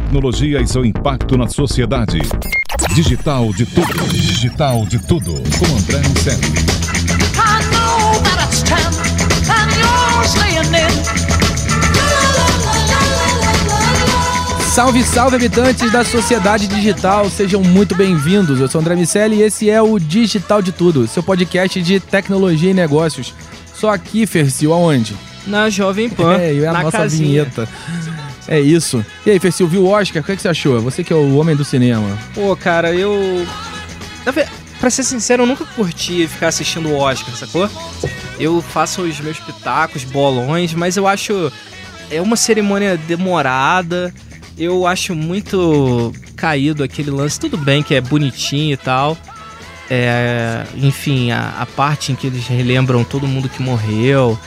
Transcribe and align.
tecnologia 0.00 0.60
e 0.60 0.66
seu 0.66 0.84
impacto 0.84 1.38
na 1.38 1.48
sociedade. 1.48 2.18
Digital 2.94 3.50
de 3.54 3.64
tudo. 3.64 4.08
Digital 4.10 4.84
de 4.84 4.98
tudo. 4.98 5.32
Com 5.32 5.74
André 5.74 6.06
Miceli. 6.06 6.48
I 7.32 7.64
know 7.72 8.20
that 8.22 8.44
it's 8.44 8.62
time, 8.62 8.92
and 9.48 9.70
you're 9.72 10.22
staying 10.28 10.74
in. 10.74 10.92
Salve, 14.70 15.02
salve, 15.02 15.36
habitantes 15.36 15.90
da 15.90 16.04
sociedade 16.04 16.66
digital, 16.66 17.30
sejam 17.30 17.62
muito 17.62 17.94
bem-vindos. 17.94 18.60
Eu 18.60 18.68
sou 18.68 18.82
André 18.82 18.96
Miceli 18.96 19.36
e 19.36 19.42
esse 19.44 19.70
é 19.70 19.80
o 19.80 19.98
Digital 19.98 20.60
de 20.60 20.72
Tudo, 20.72 21.08
seu 21.08 21.22
podcast 21.22 21.80
de 21.80 22.00
tecnologia 22.00 22.70
e 22.70 22.74
negócios. 22.74 23.32
Só 23.74 23.88
aqui, 23.94 24.26
Fercil, 24.26 24.74
aonde? 24.74 25.16
Na 25.46 25.70
Jovem 25.70 26.10
Pan, 26.10 26.36
É, 26.36 26.54
é 26.54 26.66
a 26.66 26.72
na 26.74 26.82
nossa 26.82 26.98
casinha. 26.98 27.44
vinheta. 27.44 27.66
É 28.48 28.60
isso. 28.60 29.04
E 29.24 29.30
aí, 29.30 29.38
Fercil, 29.38 29.66
viu 29.66 29.84
o 29.84 29.88
Oscar? 29.88 30.22
O 30.22 30.24
que, 30.24 30.32
é 30.32 30.36
que 30.36 30.42
você 30.42 30.48
achou? 30.48 30.80
Você 30.80 31.02
que 31.02 31.12
é 31.12 31.16
o 31.16 31.36
homem 31.36 31.56
do 31.56 31.64
cinema. 31.64 32.16
Pô, 32.34 32.56
cara, 32.56 32.94
eu... 32.94 33.46
Pra 34.78 34.90
ser 34.90 35.02
sincero, 35.02 35.42
eu 35.42 35.46
nunca 35.46 35.64
curti 35.64 36.26
ficar 36.26 36.48
assistindo 36.48 36.88
o 36.88 36.96
Oscar, 36.96 37.34
sacou? 37.34 37.68
Eu 38.38 38.60
faço 38.62 39.02
os 39.02 39.18
meus 39.20 39.38
pitacos, 39.40 40.04
bolões, 40.04 40.74
mas 40.74 40.96
eu 40.96 41.06
acho... 41.06 41.52
É 42.10 42.20
uma 42.20 42.36
cerimônia 42.36 42.96
demorada, 42.96 44.14
eu 44.56 44.86
acho 44.86 45.14
muito 45.14 46.12
caído 46.36 46.84
aquele 46.84 47.10
lance. 47.10 47.40
Tudo 47.40 47.56
bem 47.56 47.82
que 47.82 47.94
é 47.94 48.00
bonitinho 48.00 48.74
e 48.74 48.76
tal. 48.76 49.18
É, 49.90 50.64
enfim, 50.76 51.30
a, 51.30 51.54
a 51.60 51.66
parte 51.66 52.12
em 52.12 52.14
que 52.14 52.26
eles 52.26 52.46
relembram 52.46 53.02
todo 53.02 53.26
mundo 53.26 53.48
que 53.48 53.62
morreu. 53.62 54.38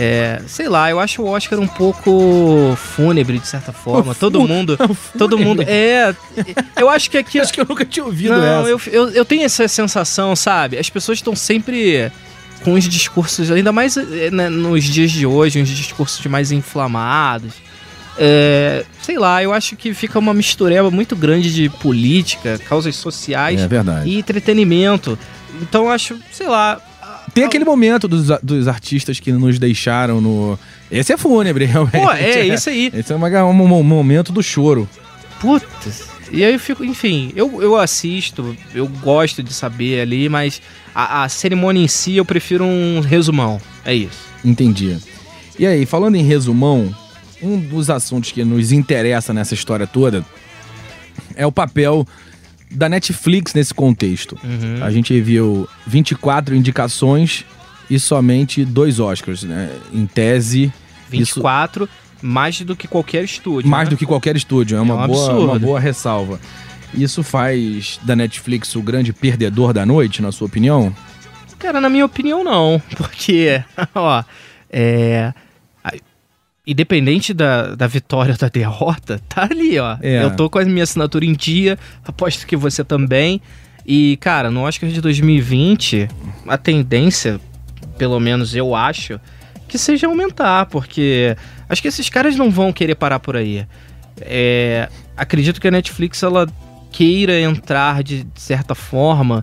É, 0.00 0.40
sei 0.46 0.68
lá, 0.68 0.88
eu 0.88 1.00
acho 1.00 1.20
o 1.22 1.26
Oscar 1.28 1.58
um 1.58 1.66
pouco 1.66 2.76
fúnebre, 2.76 3.40
de 3.40 3.48
certa 3.48 3.72
forma. 3.72 4.14
Todo 4.18 4.46
mundo. 4.46 4.78
Todo 5.18 5.36
mundo. 5.36 5.62
É. 5.62 6.14
Eu 6.76 6.88
acho 6.88 7.10
que 7.10 7.18
aqui. 7.18 7.40
Acho 7.48 7.52
que 7.52 7.60
eu 7.60 7.66
nunca 7.68 7.84
tinha 7.84 8.04
ouvido 8.06 8.36
Não, 8.36 8.60
essa. 8.60 8.68
eu, 8.68 8.80
eu, 8.92 9.10
eu 9.10 9.24
tenho 9.24 9.42
essa 9.42 9.66
sensação, 9.66 10.36
sabe? 10.36 10.78
As 10.78 10.88
pessoas 10.88 11.18
estão 11.18 11.34
sempre 11.34 12.12
com 12.62 12.74
os 12.74 12.88
discursos, 12.88 13.50
ainda 13.50 13.72
mais 13.72 13.96
eh, 13.96 14.30
né, 14.30 14.48
nos 14.48 14.84
dias 14.84 15.10
de 15.10 15.26
hoje, 15.26 15.60
uns 15.60 15.68
discursos 15.68 16.24
mais 16.26 16.52
inflamados. 16.52 17.54
É, 18.20 18.84
sei 19.02 19.18
lá, 19.18 19.42
eu 19.42 19.52
acho 19.52 19.76
que 19.76 19.94
fica 19.94 20.18
uma 20.18 20.34
mistureba 20.34 20.90
muito 20.90 21.14
grande 21.16 21.52
de 21.54 21.68
política, 21.68 22.58
causas 22.68 22.94
sociais 22.96 23.60
É 23.60 23.68
e 24.04 24.18
entretenimento. 24.18 25.18
Então 25.62 25.84
eu 25.84 25.90
acho, 25.90 26.18
sei 26.32 26.46
lá. 26.46 26.80
Tem 27.34 27.44
aquele 27.44 27.64
momento 27.64 28.06
dos, 28.08 28.28
dos 28.42 28.68
artistas 28.68 29.18
que 29.20 29.32
nos 29.32 29.58
deixaram 29.58 30.20
no. 30.20 30.58
Esse 30.90 31.12
é 31.12 31.16
fúnebre, 31.16 31.64
realmente. 31.66 31.98
Pô, 31.98 32.10
é 32.12 32.46
isso 32.46 32.68
aí. 32.70 32.90
Esse 32.94 33.12
é 33.12 33.16
uma- 33.16 33.28
um, 33.44 33.50
um 33.50 33.82
momento 33.82 34.32
do 34.32 34.42
choro. 34.42 34.88
Putz. 35.40 36.08
E 36.30 36.44
aí 36.44 36.52
eu 36.52 36.60
fico, 36.60 36.84
enfim, 36.84 37.32
eu, 37.34 37.62
eu 37.62 37.74
assisto, 37.76 38.54
eu 38.74 38.86
gosto 38.86 39.42
de 39.42 39.52
saber 39.54 40.00
ali, 40.00 40.28
mas 40.28 40.60
a, 40.94 41.22
a 41.24 41.28
cerimônia 41.28 41.82
em 41.82 41.88
si 41.88 42.16
eu 42.16 42.24
prefiro 42.24 42.64
um 42.64 43.00
resumão. 43.00 43.58
É 43.84 43.94
isso. 43.94 44.18
Entendi. 44.44 44.98
E 45.58 45.66
aí, 45.66 45.86
falando 45.86 46.16
em 46.16 46.22
resumão, 46.22 46.94
um 47.42 47.58
dos 47.58 47.88
assuntos 47.88 48.30
que 48.30 48.44
nos 48.44 48.72
interessa 48.72 49.32
nessa 49.32 49.54
história 49.54 49.86
toda 49.86 50.24
é 51.34 51.46
o 51.46 51.52
papel 51.52 52.06
da 52.70 52.88
Netflix 52.88 53.54
nesse 53.54 53.72
contexto. 53.72 54.38
Uhum. 54.42 54.84
A 54.84 54.90
gente 54.90 55.18
viu 55.20 55.68
24 55.86 56.54
indicações 56.54 57.44
e 57.90 57.98
somente 57.98 58.64
dois 58.64 59.00
Oscars, 59.00 59.42
né? 59.42 59.70
Em 59.92 60.06
tese, 60.06 60.72
24, 61.08 61.88
mais 62.20 62.60
do 62.60 62.76
que 62.76 62.86
qualquer 62.86 63.24
estúdio. 63.24 63.70
mais 63.70 63.88
né? 63.88 63.94
do 63.94 63.96
que 63.96 64.04
qualquer 64.04 64.36
estúdio. 64.36 64.76
É 64.76 64.80
uma, 64.80 64.94
um 64.94 65.06
boa, 65.06 65.26
absurdo. 65.26 65.44
uma 65.44 65.58
boa 65.58 65.80
ressalva. 65.80 66.40
Isso 66.94 67.22
faz 67.22 68.00
da 68.02 68.16
Netflix 68.16 68.74
o 68.74 68.82
grande 68.82 69.12
perdedor 69.12 69.72
da 69.72 69.84
noite, 69.84 70.22
na 70.22 70.32
sua 70.32 70.46
opinião? 70.46 70.94
Cara, 71.58 71.80
na 71.80 71.88
minha 71.88 72.04
opinião, 72.04 72.44
não. 72.44 72.80
Porque, 72.96 73.62
ó, 73.94 74.22
é. 74.70 75.32
Independente 76.70 77.32
da, 77.32 77.74
da 77.74 77.86
vitória 77.86 78.32
ou 78.32 78.38
da 78.38 78.48
derrota, 78.48 79.18
tá 79.26 79.48
ali, 79.50 79.78
ó. 79.78 79.96
É. 80.02 80.22
Eu 80.22 80.36
tô 80.36 80.50
com 80.50 80.58
a 80.58 80.64
minha 80.66 80.84
assinatura 80.84 81.24
em 81.24 81.32
dia, 81.32 81.78
aposto 82.04 82.46
que 82.46 82.54
você 82.54 82.84
também. 82.84 83.40
E, 83.86 84.18
cara, 84.18 84.50
no 84.50 84.60
Oscar 84.64 84.90
de 84.90 85.00
2020, 85.00 86.08
a 86.46 86.58
tendência, 86.58 87.40
pelo 87.96 88.20
menos 88.20 88.54
eu 88.54 88.74
acho, 88.74 89.18
que 89.66 89.78
seja 89.78 90.06
aumentar, 90.06 90.66
porque 90.66 91.34
acho 91.70 91.80
que 91.80 91.88
esses 91.88 92.10
caras 92.10 92.36
não 92.36 92.50
vão 92.50 92.70
querer 92.70 92.96
parar 92.96 93.18
por 93.18 93.34
aí. 93.34 93.66
É, 94.20 94.90
acredito 95.16 95.58
que 95.60 95.68
a 95.68 95.70
Netflix 95.70 96.22
ela 96.22 96.46
queira 96.92 97.40
entrar 97.40 98.02
de 98.02 98.26
certa 98.34 98.74
forma 98.74 99.42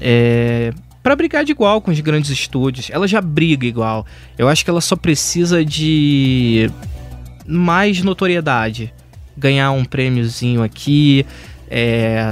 é, 0.00 0.72
para 1.04 1.14
brigar 1.14 1.44
de 1.44 1.52
igual 1.52 1.82
com 1.82 1.90
os 1.90 2.00
grandes 2.00 2.30
estúdios. 2.30 2.88
Ela 2.90 3.06
já 3.06 3.20
briga 3.20 3.66
igual. 3.66 4.06
Eu 4.38 4.48
acho 4.48 4.64
que 4.64 4.70
ela 4.70 4.80
só 4.80 4.96
precisa 4.96 5.62
de 5.62 6.70
mais 7.46 8.02
notoriedade, 8.02 8.90
ganhar 9.36 9.70
um 9.72 9.84
prêmiozinho 9.84 10.62
aqui, 10.62 11.26
é, 11.70 12.30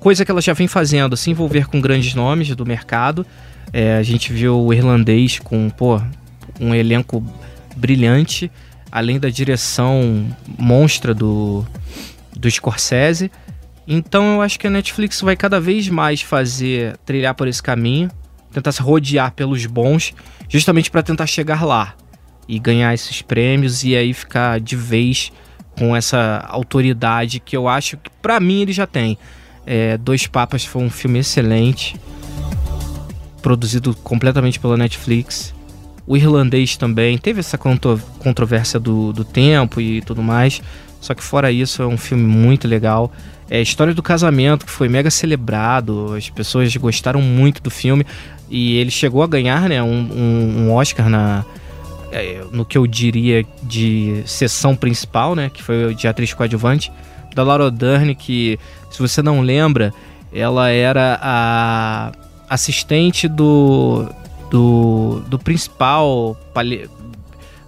coisa 0.00 0.24
que 0.24 0.30
ela 0.30 0.40
já 0.40 0.54
vem 0.54 0.66
fazendo, 0.66 1.18
se 1.18 1.30
envolver 1.30 1.68
com 1.68 1.82
grandes 1.82 2.14
nomes 2.14 2.48
do 2.56 2.64
mercado. 2.64 3.26
É, 3.74 3.98
a 3.98 4.02
gente 4.02 4.32
viu 4.32 4.58
o 4.58 4.72
irlandês 4.72 5.38
com 5.38 5.68
pô, 5.68 6.00
um 6.58 6.74
elenco 6.74 7.22
brilhante, 7.76 8.50
além 8.90 9.20
da 9.20 9.28
direção 9.28 10.26
monstra 10.58 11.12
do, 11.12 11.62
do 12.34 12.50
Scorsese. 12.50 13.30
Então 13.90 14.34
eu 14.34 14.42
acho 14.42 14.58
que 14.60 14.66
a 14.66 14.70
Netflix 14.70 15.22
vai 15.22 15.34
cada 15.34 15.58
vez 15.58 15.88
mais 15.88 16.20
fazer 16.20 16.98
trilhar 17.06 17.34
por 17.34 17.48
esse 17.48 17.62
caminho, 17.62 18.10
tentar 18.52 18.70
se 18.70 18.82
rodear 18.82 19.32
pelos 19.32 19.64
bons, 19.64 20.12
justamente 20.46 20.90
para 20.90 21.02
tentar 21.02 21.26
chegar 21.26 21.64
lá 21.64 21.94
e 22.46 22.58
ganhar 22.58 22.92
esses 22.92 23.22
prêmios 23.22 23.84
e 23.84 23.96
aí 23.96 24.12
ficar 24.12 24.60
de 24.60 24.76
vez 24.76 25.32
com 25.78 25.96
essa 25.96 26.44
autoridade 26.48 27.40
que 27.40 27.56
eu 27.56 27.66
acho 27.66 27.96
que 27.96 28.10
pra 28.20 28.38
mim 28.38 28.60
ele 28.60 28.72
já 28.74 28.86
tem. 28.86 29.16
É, 29.64 29.96
Dois 29.96 30.26
Papas 30.26 30.66
foi 30.66 30.82
um 30.82 30.90
filme 30.90 31.20
excelente, 31.20 31.96
produzido 33.40 33.94
completamente 33.94 34.60
pela 34.60 34.76
Netflix. 34.76 35.54
O 36.06 36.16
irlandês 36.16 36.76
também 36.76 37.16
teve 37.16 37.40
essa 37.40 37.56
contro- 37.56 38.00
controvérsia 38.18 38.78
do, 38.78 39.12
do 39.12 39.24
tempo 39.24 39.80
e 39.80 40.00
tudo 40.02 40.22
mais. 40.22 40.60
Só 41.00 41.14
que 41.14 41.22
fora 41.22 41.52
isso, 41.52 41.82
é 41.82 41.86
um 41.86 41.98
filme 41.98 42.24
muito 42.24 42.66
legal. 42.66 43.12
É 43.50 43.60
história 43.62 43.94
do 43.94 44.02
casamento, 44.02 44.66
que 44.66 44.70
foi 44.72 44.88
mega 44.88 45.10
celebrado. 45.10 46.14
As 46.14 46.28
pessoas 46.28 46.74
gostaram 46.76 47.20
muito 47.22 47.62
do 47.62 47.70
filme. 47.70 48.04
E 48.50 48.76
ele 48.76 48.90
chegou 48.90 49.22
a 49.22 49.26
ganhar 49.26 49.68
né, 49.68 49.82
um, 49.82 49.86
um- 49.88 50.54
um 50.66 50.74
Oscar 50.74 51.08
na, 51.08 51.44
é, 52.12 52.42
no 52.52 52.64
que 52.64 52.76
eu 52.76 52.86
diria 52.86 53.44
de 53.62 54.22
sessão 54.26 54.74
principal, 54.76 55.34
né? 55.34 55.50
Que 55.52 55.62
foi 55.62 55.94
de 55.94 56.06
atriz 56.08 56.32
coadjuvante. 56.34 56.92
Da 57.34 57.42
Laura 57.42 57.70
Dern, 57.70 58.14
que, 58.14 58.58
se 58.90 58.98
você 59.00 59.22
não 59.22 59.40
lembra, 59.40 59.92
ela 60.32 60.68
era 60.70 61.18
a 61.22 62.12
assistente 62.50 63.28
do, 63.28 64.08
do, 64.50 65.22
do 65.28 65.38
principal 65.38 66.36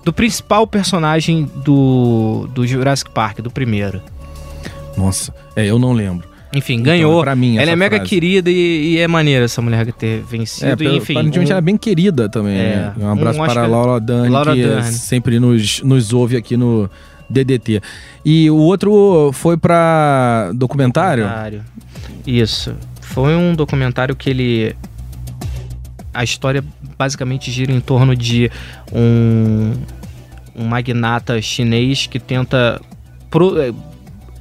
do 0.05 0.13
principal 0.13 0.67
personagem 0.67 1.45
do, 1.57 2.49
do 2.55 2.67
Jurassic 2.67 3.11
Park, 3.11 3.41
do 3.41 3.51
primeiro. 3.51 4.03
Nossa, 4.97 5.33
é, 5.57 5.67
eu 5.67 5.79
não 5.79 5.93
lembro. 5.93 6.29
Enfim, 6.53 6.75
Então, 6.75 6.85
ganhou. 6.87 7.21
pra 7.23 7.37
mim, 7.37 7.59
ela 7.59 7.71
é 7.71 7.77
mega 7.77 7.97
frase. 7.97 8.09
querida 8.11 8.51
e, 8.51 8.95
e 8.95 8.99
é 8.99 9.07
maneira 9.07 9.45
essa 9.45 9.63
mulher 9.63 9.93
ter 9.93 10.21
vencido. 10.23 10.83
É, 10.83 10.87
e, 10.89 10.97
enfim, 10.97 11.13
aparentemente 11.13 11.49
um- 11.49 11.53
ela 11.53 11.59
é 11.59 11.63
bem 11.63 11.77
querida 11.77 12.29
também. 12.29 12.59
É, 12.59 12.77
né? 12.77 12.93
Um 12.99 13.09
abraço 13.09 13.41
um 13.41 13.47
para 13.47 13.63
a 13.63 13.67
Laura 13.69 14.01
Dern, 14.01 14.29
Laura 14.29 14.53
que 14.55 14.63
Dern. 14.65 14.83
sempre 14.93 15.39
nos, 15.39 15.81
nos 15.83 16.13
ouve 16.13 16.37
aqui 16.37 16.57
no 16.57 16.91
DDT. 17.29 17.81
E 18.25 18.51
o 18.51 18.57
outro 18.57 19.31
foi 19.33 19.57
para 19.57 20.51
documentário? 20.57 21.23
Documentário. 21.23 21.63
Isso. 22.27 22.75
Foi 23.01 23.37
um 23.37 23.55
documentário 23.55 24.17
que 24.17 24.29
ele. 24.29 24.75
A 26.13 26.25
história 26.25 26.65
basicamente 26.99 27.53
gira 27.53 27.71
em 27.71 27.79
torno 27.81 28.17
de 28.17 28.51
um, 28.93 29.73
um 30.57 30.65
magnata 30.65 31.41
chinês 31.41 32.09
que 32.09 32.19
tenta 32.19 32.81
pro- 33.31 33.55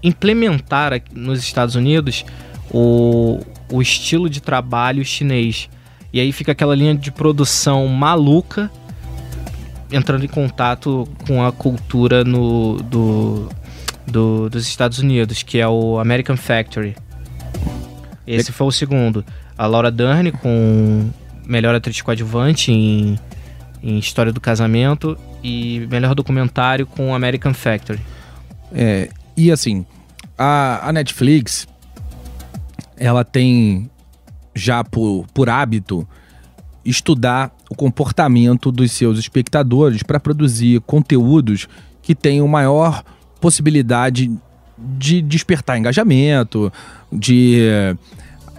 implementar 0.03 1.01
nos 1.13 1.39
Estados 1.39 1.75
Unidos 1.75 2.25
o, 2.71 3.39
o 3.71 3.81
estilo 3.81 4.29
de 4.29 4.41
trabalho 4.41 5.03
chinês. 5.03 5.69
E 6.11 6.19
aí 6.19 6.31
fica 6.31 6.51
aquela 6.51 6.75
linha 6.75 6.95
de 6.95 7.11
produção 7.11 7.85
maluca 7.87 8.71
entrando 9.91 10.23
em 10.23 10.27
contato 10.27 11.07
com 11.27 11.43
a 11.43 11.51
cultura 11.51 12.23
no, 12.23 12.77
do, 12.83 13.49
do- 14.05 14.49
dos 14.49 14.67
Estados 14.67 14.99
Unidos, 14.99 15.41
que 15.43 15.59
é 15.59 15.67
o 15.67 15.97
American 15.99 16.37
Factory. 16.37 16.95
Esse 18.25 18.51
foi 18.51 18.67
o 18.67 18.71
segundo. 18.71 19.25
A 19.57 19.65
Laura 19.65 19.89
Dern 19.91 20.31
com 20.31 21.09
melhor 21.45 21.73
atriz 21.73 21.99
coadjuvante 22.01 22.71
em, 22.71 23.17
em 23.81 23.97
História 23.97 24.31
do 24.31 24.39
Casamento 24.39 25.17
e 25.43 25.87
melhor 25.89 26.13
documentário 26.13 26.85
com 26.85 27.13
American 27.15 27.53
Factory. 27.53 27.99
É, 28.71 29.09
E 29.39 29.53
assim, 29.53 29.85
a, 30.37 30.89
a 30.89 30.91
Netflix, 30.91 31.65
ela 32.97 33.23
tem 33.23 33.89
já 34.53 34.83
por, 34.83 35.25
por 35.33 35.49
hábito 35.49 36.05
estudar 36.83 37.55
o 37.69 37.75
comportamento 37.75 38.69
dos 38.69 38.91
seus 38.91 39.17
espectadores 39.17 40.03
para 40.03 40.19
produzir 40.19 40.81
conteúdos 40.81 41.69
que 42.01 42.13
tenham 42.13 42.45
maior 42.49 43.01
possibilidade 43.39 44.29
de 44.77 45.21
despertar 45.21 45.77
engajamento, 45.77 46.69
de, 47.09 47.61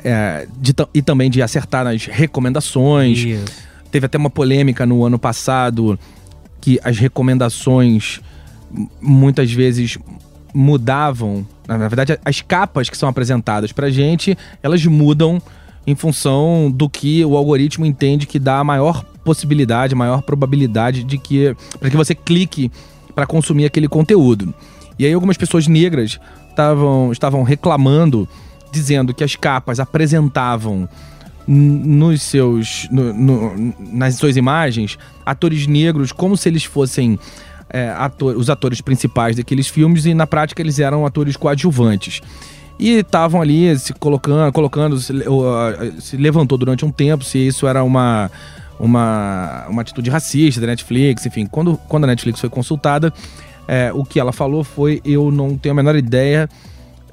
é, 0.02 0.48
de 0.56 0.74
e 0.94 1.02
também 1.02 1.30
de 1.30 1.42
acertar 1.42 1.84
nas 1.84 2.06
recomendações. 2.06 3.18
Isso. 3.18 3.44
Teve 3.90 4.06
até 4.06 4.16
uma 4.16 4.30
polêmica 4.30 4.86
no 4.86 5.04
ano 5.04 5.18
passado 5.18 6.00
que 6.58 6.80
as 6.82 6.96
recomendações 6.96 8.22
muitas 9.02 9.52
vezes 9.52 9.98
mudavam. 10.54 11.46
Na 11.66 11.76
verdade, 11.88 12.18
as 12.24 12.40
capas 12.40 12.88
que 12.90 12.96
são 12.96 13.08
apresentadas 13.08 13.72
pra 13.72 13.90
gente, 13.90 14.36
elas 14.62 14.84
mudam 14.84 15.40
em 15.86 15.94
função 15.94 16.70
do 16.70 16.88
que 16.88 17.24
o 17.24 17.36
algoritmo 17.36 17.86
entende 17.86 18.26
que 18.26 18.38
dá 18.38 18.58
a 18.58 18.64
maior 18.64 19.04
possibilidade, 19.24 19.94
maior 19.94 20.22
probabilidade 20.22 21.04
de 21.04 21.16
que 21.18 21.54
para 21.78 21.90
que 21.90 21.96
você 21.96 22.14
clique 22.14 22.70
para 23.14 23.26
consumir 23.26 23.64
aquele 23.66 23.88
conteúdo. 23.88 24.52
E 24.98 25.06
aí 25.06 25.12
algumas 25.12 25.36
pessoas 25.36 25.66
negras 25.66 26.18
estavam 26.50 27.12
estavam 27.12 27.42
reclamando 27.42 28.28
dizendo 28.72 29.12
que 29.14 29.24
as 29.24 29.34
capas 29.36 29.80
apresentavam 29.80 30.88
nos 31.46 32.22
seus 32.22 32.86
no- 32.90 33.12
no- 33.12 33.74
nas 33.92 34.14
suas 34.16 34.36
imagens 34.36 34.98
atores 35.24 35.66
negros 35.66 36.12
como 36.12 36.36
se 36.36 36.48
eles 36.48 36.64
fossem 36.64 37.18
é, 37.72 37.90
ator- 37.90 38.36
os 38.36 38.50
atores 38.50 38.80
principais 38.80 39.36
daqueles 39.36 39.68
filmes 39.68 40.06
e 40.06 40.14
na 40.14 40.26
prática 40.26 40.60
eles 40.60 40.78
eram 40.78 41.06
atores 41.06 41.36
coadjuvantes 41.36 42.20
e 42.78 42.92
estavam 42.98 43.40
ali 43.40 43.78
se 43.78 43.92
colocando 43.92 44.52
colocando 44.52 44.98
se, 44.98 45.12
se 46.00 46.16
levantou 46.16 46.56
durante 46.58 46.84
um 46.84 46.90
tempo 46.90 47.24
se 47.24 47.38
isso 47.38 47.66
era 47.66 47.84
uma 47.84 48.30
uma, 48.80 49.66
uma 49.68 49.82
atitude 49.82 50.08
racista 50.08 50.60
da 50.60 50.66
Netflix, 50.66 51.26
enfim, 51.26 51.44
quando, 51.46 51.76
quando 51.86 52.04
a 52.04 52.06
Netflix 52.06 52.40
foi 52.40 52.48
consultada, 52.48 53.12
é, 53.68 53.92
o 53.92 54.04
que 54.04 54.18
ela 54.18 54.32
falou 54.32 54.64
foi: 54.64 55.02
eu 55.04 55.30
não 55.30 55.56
tenho 55.56 55.74
a 55.74 55.76
menor 55.76 55.94
ideia 55.94 56.48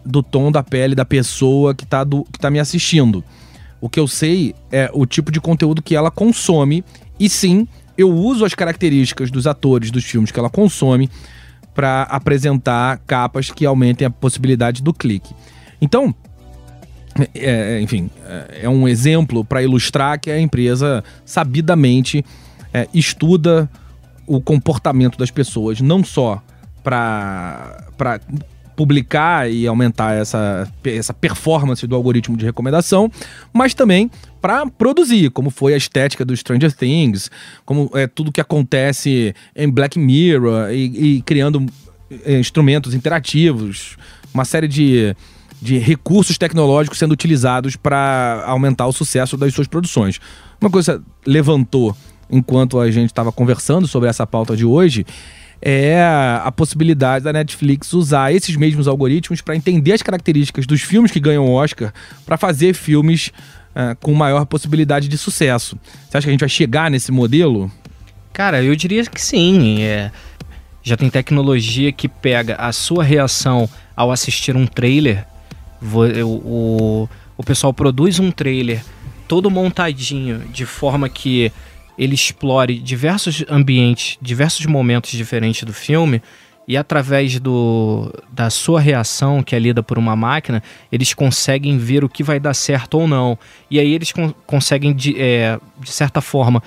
do 0.06 0.24
tom 0.24 0.50
da 0.50 0.64
pele 0.64 0.96
da 0.96 1.04
pessoa 1.04 1.76
que 1.76 1.86
tá, 1.86 2.04
do, 2.06 2.24
que 2.32 2.40
tá 2.40 2.50
me 2.50 2.60
assistindo. 2.60 3.24
O 3.82 3.90
que 3.90 4.00
eu 4.00 4.08
sei 4.08 4.56
é 4.72 4.90
o 4.94 5.06
tipo 5.06 5.32
de 5.32 5.40
conteúdo 5.40 5.84
que 5.84 5.96
ela 5.96 6.10
consome, 6.10 6.84
e 7.20 7.30
sim, 7.30 7.68
eu 7.98 8.12
uso 8.14 8.46
as 8.46 8.54
características 8.54 9.32
dos 9.32 9.48
atores 9.48 9.92
dos 9.92 10.04
filmes 10.06 10.32
que 10.32 10.40
ela 10.40 10.50
consome 10.50 11.10
para 11.74 12.04
apresentar 12.04 13.00
capas 13.06 13.52
que 13.52 13.66
aumentem 13.66 14.06
a 14.08 14.10
possibilidade 14.10 14.82
do 14.82 14.94
clique. 14.94 15.34
Então, 15.82 16.14
é, 17.36 17.80
enfim, 17.82 18.10
é- 18.26 18.62
é 18.64 18.70
um 18.70 18.88
exemplo 18.88 19.44
para 19.44 19.62
ilustrar 19.64 20.20
que 20.20 20.30
a 20.30 20.40
empresa 20.40 21.04
sabidamente 21.26 22.24
é, 22.74 22.88
estuda 22.94 23.70
o 24.26 24.42
comportamento 24.42 25.18
das 25.18 25.32
pessoas, 25.32 25.80
não 25.80 26.04
só 26.04 26.42
para 26.84 27.86
publicar 28.78 29.52
e 29.52 29.66
aumentar 29.66 30.14
essa, 30.14 30.72
essa 30.86 31.12
performance 31.12 31.86
do 31.88 31.96
algoritmo 31.96 32.38
de 32.38 32.46
recomendação, 32.46 33.12
mas 33.52 33.74
também 33.74 34.10
para 34.40 34.68
produzir, 34.68 35.32
como 35.32 35.50
foi 35.50 35.74
a 35.74 35.78
estética 35.78 36.24
do 36.24 36.38
Stranger 36.38 36.72
Things, 36.72 37.32
como 37.66 37.90
é 37.96 38.06
tudo 38.06 38.32
que 38.32 38.40
acontece 38.40 39.34
em 39.56 39.68
Black 39.68 39.98
Mirror 39.98 40.70
e, 40.70 41.16
e 41.18 41.22
criando 41.24 41.66
é, 42.24 42.40
instrumentos 42.40 42.94
interativos, 42.94 43.98
uma 44.32 44.46
série 44.46 44.68
de, 44.68 45.16
de 45.60 45.80
recursos 45.80 46.38
tecnológicos 46.38 47.00
sendo 47.00 47.14
utilizados 47.14 47.76
para 47.76 48.44
aumentar 48.46 48.86
o 48.86 48.94
sucesso 48.94 49.36
das 49.36 49.56
suas 49.56 49.68
produções. 49.68 50.20
Uma 50.62 50.70
coisa 50.70 51.02
levantou 51.26 51.98
enquanto 52.30 52.80
a 52.80 52.92
gente 52.92 53.10
estava 53.10 53.32
conversando 53.32 53.88
sobre 53.88 54.08
essa 54.08 54.28
pauta 54.28 54.56
de 54.56 54.66
hoje 54.66 55.04
é 55.62 56.02
a 56.44 56.52
possibilidade 56.52 57.26
da 57.26 57.34
Netflix 57.34 57.94
usar 57.94 58.32
esses 58.32 58.56
mesmos 58.56 58.88
algoritmos 58.88 59.42
para 59.42 59.56
entender 59.56 59.94
as 59.94 60.02
características 60.02 60.66
dos 60.66 60.82
filmes 60.82 61.12
que 61.12 61.20
ganham 61.20 61.52
Oscar 61.52 61.94
para 62.26 62.38
fazer 62.38 62.74
filmes 62.74 63.32
ah, 63.76 63.96
com 64.02 64.14
maior 64.14 64.46
possibilidade 64.46 65.08
de 65.08 65.18
sucesso. 65.18 65.78
Você 66.10 66.18
acha 66.18 66.26
que 66.26 66.30
a 66.30 66.34
gente 66.34 66.40
vai 66.40 66.50
chegar 66.50 66.90
nesse 66.90 67.12
modelo? 67.12 67.72
Cara, 68.34 68.64
eu 68.64 68.76
diria 68.76 69.06
que 69.06 69.22
sim. 69.22 69.82
é. 69.82 70.12
Já 70.84 70.96
tem 70.96 71.10
tecnologia 71.10 71.92
que 71.92 72.08
pega 72.08 72.56
a 72.56 72.72
sua 72.72 73.04
reação 73.04 73.70
ao 73.96 74.12
assistir 74.12 74.56
um 74.56 74.66
trailer. 74.66 75.26
O, 76.34 77.08
o 77.38 77.44
pessoal 77.44 77.74
produz 77.74 78.20
um 78.20 78.32
trailer 78.32 78.82
todo 79.28 79.52
montadinho 79.52 80.40
de 80.52 80.66
forma 80.66 81.10
que 81.10 81.52
ele 81.98 82.16
explore 82.16 82.80
diversos 82.80 83.44
ambientes, 83.50 84.18
diversos 84.22 84.66
momentos 84.66 85.12
diferentes 85.12 85.64
do 85.64 85.74
filme. 85.74 86.22
E 86.70 86.76
através 86.76 87.40
do, 87.40 88.14
da 88.30 88.50
sua 88.50 88.82
reação, 88.82 89.42
que 89.42 89.56
é 89.56 89.60
lida 89.60 89.82
por 89.82 89.98
uma 89.98 90.18
máquina, 90.18 90.62
eles 90.92 91.14
conseguem 91.14 91.78
ver 91.78 92.04
o 92.04 92.10
que 92.10 92.22
vai 92.22 92.42
dar 92.42 92.54
certo 92.54 92.96
ou 93.00 93.08
não. 93.08 93.40
E 93.72 93.80
aí 93.80 93.94
eles 93.94 94.12
con- 94.12 94.34
conseguem, 94.46 94.94
de, 94.94 95.16
é, 95.18 95.58
de 95.80 95.90
certa 95.90 96.20
forma, 96.20 96.62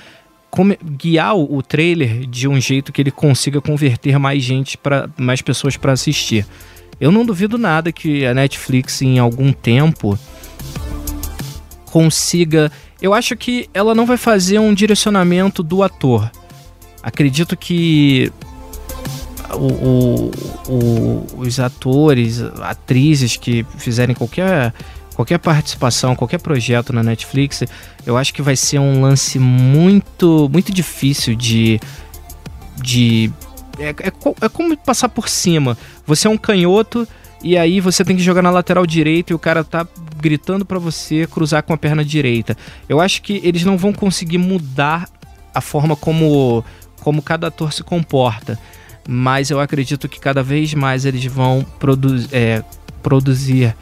guiar 0.96 1.36
o, 1.36 1.58
o 1.58 1.62
trailer 1.62 2.26
de 2.26 2.48
um 2.48 2.58
jeito 2.58 2.92
que 2.92 3.02
ele 3.02 3.10
consiga 3.10 3.60
converter 3.60 4.18
mais 4.18 4.42
gente 4.42 4.78
para 4.78 5.06
mais 5.18 5.42
pessoas 5.42 5.76
para 5.76 5.92
assistir. 5.92 6.46
Eu 6.98 7.12
não 7.12 7.24
duvido 7.24 7.58
nada 7.58 7.92
que 7.92 8.24
a 8.24 8.32
Netflix 8.32 9.02
em 9.02 9.18
algum 9.18 9.52
tempo 9.52 10.18
consiga. 11.84 12.72
Eu 13.00 13.14
acho 13.14 13.34
que 13.36 13.68
ela 13.72 13.94
não 13.94 14.04
vai 14.06 14.16
fazer 14.16 14.58
um 14.58 14.74
direcionamento 14.74 15.62
do 15.62 15.82
ator. 15.82 16.30
Acredito 17.02 17.56
que 17.56 18.30
o- 19.54 19.56
o- 19.66 20.30
o- 20.68 21.26
os 21.38 21.58
atores, 21.58 22.40
atrizes 22.62 23.36
que 23.36 23.64
fizerem 23.78 24.14
qualquer 24.14 24.72
qualquer 25.14 25.38
participação, 25.38 26.16
qualquer 26.16 26.38
projeto 26.40 26.94
na 26.94 27.02
Netflix, 27.02 27.62
eu 28.06 28.16
acho 28.16 28.32
que 28.32 28.40
vai 28.40 28.56
ser 28.56 28.78
um 28.78 29.02
lance 29.02 29.38
muito 29.38 30.48
muito 30.50 30.72
difícil 30.72 31.34
de 31.34 31.78
de 32.82 33.30
é, 33.78 33.88
é 33.90 34.12
é 34.42 34.48
como 34.48 34.76
passar 34.76 35.08
por 35.08 35.28
cima. 35.28 35.76
Você 36.06 36.26
é 36.26 36.30
um 36.30 36.38
canhoto 36.38 37.06
e 37.42 37.56
aí 37.56 37.80
você 37.80 38.04
tem 38.04 38.16
que 38.16 38.22
jogar 38.22 38.40
na 38.42 38.50
lateral 38.50 38.86
direita 38.86 39.32
e 39.32 39.34
o 39.36 39.38
cara 39.38 39.62
tá 39.64 39.86
gritando 40.20 40.64
pra 40.64 40.78
você 40.78 41.26
cruzar 41.26 41.62
com 41.62 41.72
a 41.72 41.76
perna 41.76 42.04
direita. 42.04 42.56
Eu 42.88 43.00
acho 43.00 43.22
que 43.22 43.40
eles 43.42 43.64
não 43.64 43.76
vão 43.76 43.92
conseguir 43.92 44.38
mudar 44.38 45.08
a 45.54 45.60
forma 45.60 45.96
como 45.96 46.64
como 47.00 47.22
cada 47.22 47.46
ator 47.46 47.72
se 47.72 47.82
comporta, 47.82 48.58
mas 49.08 49.50
eu 49.50 49.58
acredito 49.58 50.06
que 50.08 50.20
cada 50.20 50.42
vez 50.42 50.74
mais 50.74 51.04
eles 51.06 51.24
vão 51.24 51.64
produ 51.78 52.14
é, 52.30 52.62
produzir 53.02 53.74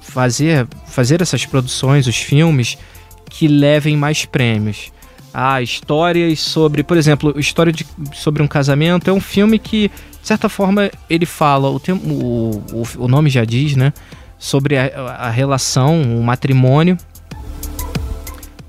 fazer 0.00 0.66
fazer 0.86 1.22
essas 1.22 1.44
produções, 1.46 2.06
os 2.06 2.16
filmes 2.16 2.76
que 3.30 3.46
levem 3.48 3.96
mais 3.96 4.24
prêmios. 4.24 4.90
Ah, 5.32 5.60
histórias 5.62 6.40
sobre, 6.40 6.82
por 6.82 6.96
exemplo, 6.96 7.38
história 7.38 7.72
de, 7.72 7.86
sobre 8.14 8.42
um 8.42 8.48
casamento 8.48 9.08
é 9.08 9.12
um 9.12 9.20
filme 9.20 9.58
que, 9.58 9.88
de 10.20 10.26
certa 10.26 10.48
forma, 10.48 10.90
ele 11.08 11.26
fala, 11.26 11.68
o, 11.68 11.78
tem- 11.78 11.94
o, 11.94 12.62
o, 12.72 12.82
o 13.04 13.08
nome 13.08 13.28
já 13.28 13.44
diz, 13.44 13.76
né? 13.76 13.92
Sobre 14.38 14.76
a, 14.76 14.86
a 15.18 15.30
relação, 15.30 16.02
o 16.02 16.22
matrimônio. 16.22 16.96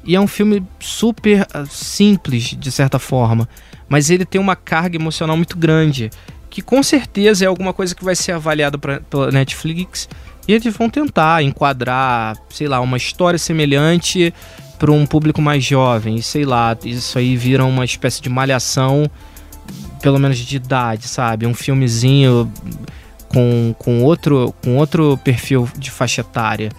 E 0.03 0.15
é 0.15 0.19
um 0.19 0.27
filme 0.27 0.63
super 0.79 1.45
ah, 1.53 1.65
simples, 1.65 2.55
de 2.57 2.71
certa 2.71 2.97
forma. 2.97 3.47
Mas 3.87 4.09
ele 4.09 4.25
tem 4.25 4.41
uma 4.41 4.55
carga 4.55 4.95
emocional 4.95 5.37
muito 5.37 5.57
grande. 5.57 6.09
Que 6.49 6.61
com 6.61 6.81
certeza 6.81 7.45
é 7.45 7.47
alguma 7.47 7.73
coisa 7.73 7.93
que 7.93 8.03
vai 8.03 8.15
ser 8.15 8.31
avaliada 8.31 8.77
pela 8.77 9.31
Netflix. 9.31 10.09
E 10.47 10.53
eles 10.53 10.75
vão 10.75 10.89
tentar 10.89 11.43
enquadrar, 11.43 12.35
sei 12.49 12.67
lá, 12.67 12.81
uma 12.81 12.97
história 12.97 13.37
semelhante 13.37 14.33
para 14.79 14.91
um 14.91 15.05
público 15.05 15.41
mais 15.41 15.63
jovem. 15.63 16.15
E 16.15 16.23
sei 16.23 16.45
lá, 16.45 16.75
isso 16.83 17.19
aí 17.19 17.35
vira 17.35 17.63
uma 17.65 17.85
espécie 17.85 18.21
de 18.21 18.29
malhação, 18.29 19.11
pelo 20.01 20.17
menos 20.17 20.37
de 20.37 20.55
idade, 20.55 21.07
sabe? 21.07 21.45
Um 21.45 21.53
filmezinho 21.53 22.51
com, 23.29 23.73
com, 23.77 24.03
outro, 24.03 24.53
com 24.63 24.75
outro 24.77 25.17
perfil 25.23 25.69
de 25.77 25.89
faixa 25.89 26.21
etária. 26.21 26.69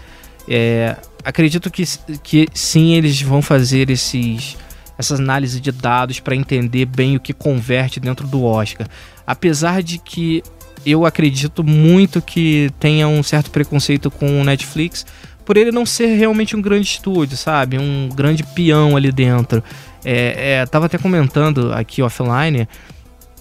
É, 0.48 0.96
acredito 1.24 1.70
que, 1.70 1.84
que 2.22 2.48
sim, 2.52 2.94
eles 2.94 3.22
vão 3.22 3.40
fazer 3.40 3.88
esses, 3.88 4.56
essas 4.98 5.20
análises 5.20 5.60
de 5.60 5.72
dados 5.72 6.20
para 6.20 6.34
entender 6.34 6.84
bem 6.84 7.16
o 7.16 7.20
que 7.20 7.32
converte 7.32 8.00
dentro 8.00 8.26
do 8.26 8.44
Oscar. 8.44 8.86
Apesar 9.26 9.82
de 9.82 9.98
que 9.98 10.42
eu 10.84 11.06
acredito 11.06 11.62
muito 11.62 12.20
que 12.20 12.70
tenha 12.80 13.06
um 13.06 13.22
certo 13.22 13.50
preconceito 13.50 14.10
com 14.10 14.40
o 14.40 14.44
Netflix 14.44 15.06
por 15.44 15.56
ele 15.56 15.72
não 15.72 15.84
ser 15.84 16.14
realmente 16.16 16.56
um 16.56 16.62
grande 16.62 16.86
estúdio, 16.86 17.36
sabe? 17.36 17.78
Um 17.78 18.08
grande 18.08 18.42
peão 18.42 18.96
ali 18.96 19.10
dentro. 19.10 19.62
É, 20.04 20.60
é, 20.60 20.66
tava 20.66 20.86
até 20.86 20.96
comentando 20.96 21.72
aqui 21.72 22.02
offline 22.02 22.68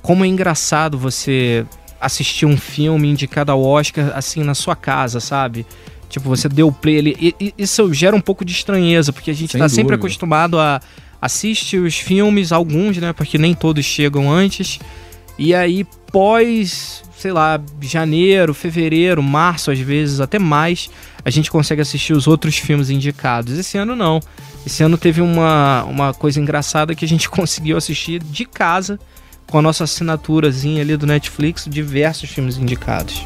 como 0.02 0.26
é 0.26 0.28
engraçado 0.28 0.98
você 0.98 1.66
assistir 2.00 2.46
um 2.46 2.58
filme 2.58 3.10
indicado 3.10 3.52
ao 3.52 3.64
Oscar 3.64 4.12
assim 4.16 4.44
na 4.44 4.54
sua 4.54 4.76
casa, 4.76 5.20
sabe? 5.20 5.66
Tipo, 6.10 6.30
você 6.30 6.50
deu 6.50 6.72
play 6.72 6.98
ali. 6.98 7.36
E, 7.40 7.54
isso 7.58 7.94
gera 7.94 8.16
um 8.16 8.22
pouco 8.22 8.44
de 8.44 8.52
estranheza, 8.52 9.14
porque 9.14 9.30
a 9.30 9.34
gente 9.34 9.52
Sem 9.52 9.60
tá 9.60 9.70
sempre 9.70 9.96
dúvida. 9.96 10.08
acostumado 10.08 10.60
a 10.60 10.82
assistir 11.22 11.78
os 11.78 11.98
filmes, 11.98 12.52
alguns, 12.52 12.98
né? 12.98 13.14
Porque 13.14 13.38
nem 13.38 13.54
todos 13.54 13.86
chegam 13.86 14.32
antes. 14.32 14.80
E 15.38 15.54
aí, 15.54 15.86
pós, 16.12 17.04
sei 17.18 17.32
lá, 17.32 17.62
janeiro, 17.82 18.54
fevereiro, 18.54 19.22
março, 19.22 19.72
às 19.72 19.80
vezes, 19.80 20.20
até 20.20 20.40
mais, 20.40 20.90
a 21.24 21.30
gente 21.30 21.52
consegue 21.52 21.82
assistir 21.82 22.14
os 22.14 22.28
outros 22.28 22.58
filmes 22.58 22.90
indicados. 22.90 23.58
Esse 23.58 23.78
ano 23.78 23.96
não. 23.96 24.20
Esse 24.66 24.84
ano 24.84 24.98
teve 24.98 25.22
uma, 25.22 25.84
uma 25.84 26.14
coisa 26.14 26.40
engraçada 26.40 26.96
que 26.96 27.06
a 27.06 27.08
gente 27.08 27.30
conseguiu 27.32 27.78
assistir 27.78 28.22
de 28.24 28.46
casa, 28.46 29.00
com 29.50 29.58
a 29.58 29.62
nossa 29.62 29.84
assinaturazinha 29.84 30.82
ali 30.82 30.96
do 30.96 31.06
Netflix, 31.06 31.66
diversos 31.70 32.30
filmes 32.30 32.58
indicados. 32.58 33.26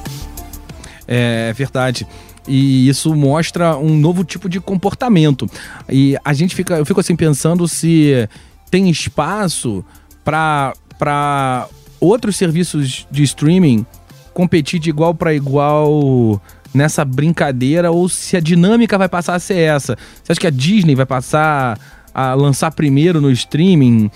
É 1.08 1.54
verdade. 1.54 2.08
E 2.48 2.88
isso 2.88 3.14
mostra 3.16 3.78
um 3.78 3.96
novo 3.98 4.24
tipo 4.24 4.50
de 4.50 4.60
comportamento. 4.60 5.50
E 5.90 6.18
a 6.24 6.34
gente 6.34 6.56
fica, 6.56 6.76
eu 6.76 6.86
fico 6.86 7.00
assim 7.00 7.16
pensando 7.16 7.68
se 7.68 8.28
tem 8.70 8.90
espaço 8.90 9.84
para 10.24 10.74
para 10.98 11.68
outros 12.00 12.36
serviços 12.36 13.06
de 13.12 13.24
streaming 13.24 13.86
competir 14.34 14.80
de 14.80 14.90
igual 14.90 15.14
para 15.14 15.34
igual 15.34 16.42
nessa 16.74 17.04
brincadeira 17.04 17.92
ou 17.92 18.08
se 18.08 18.38
a 18.38 18.40
dinâmica 18.40 18.98
vai 18.98 19.10
passar 19.10 19.36
a 19.36 19.40
ser 19.40 19.58
essa. 19.58 19.98
Você 20.24 20.32
acha 20.32 20.42
que 20.42 20.48
a 20.48 20.52
Disney 20.52 20.96
vai 20.96 21.06
passar 21.06 21.78
a 22.14 22.34
lançar 22.34 22.72
primeiro 22.72 23.20
no 23.20 23.32
streaming? 23.32 24.10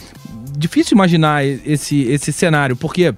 Difícil 0.58 0.96
imaginar 0.96 1.46
esse, 1.46 2.02
esse 2.04 2.34
cenário, 2.34 2.76
porque 2.76 3.14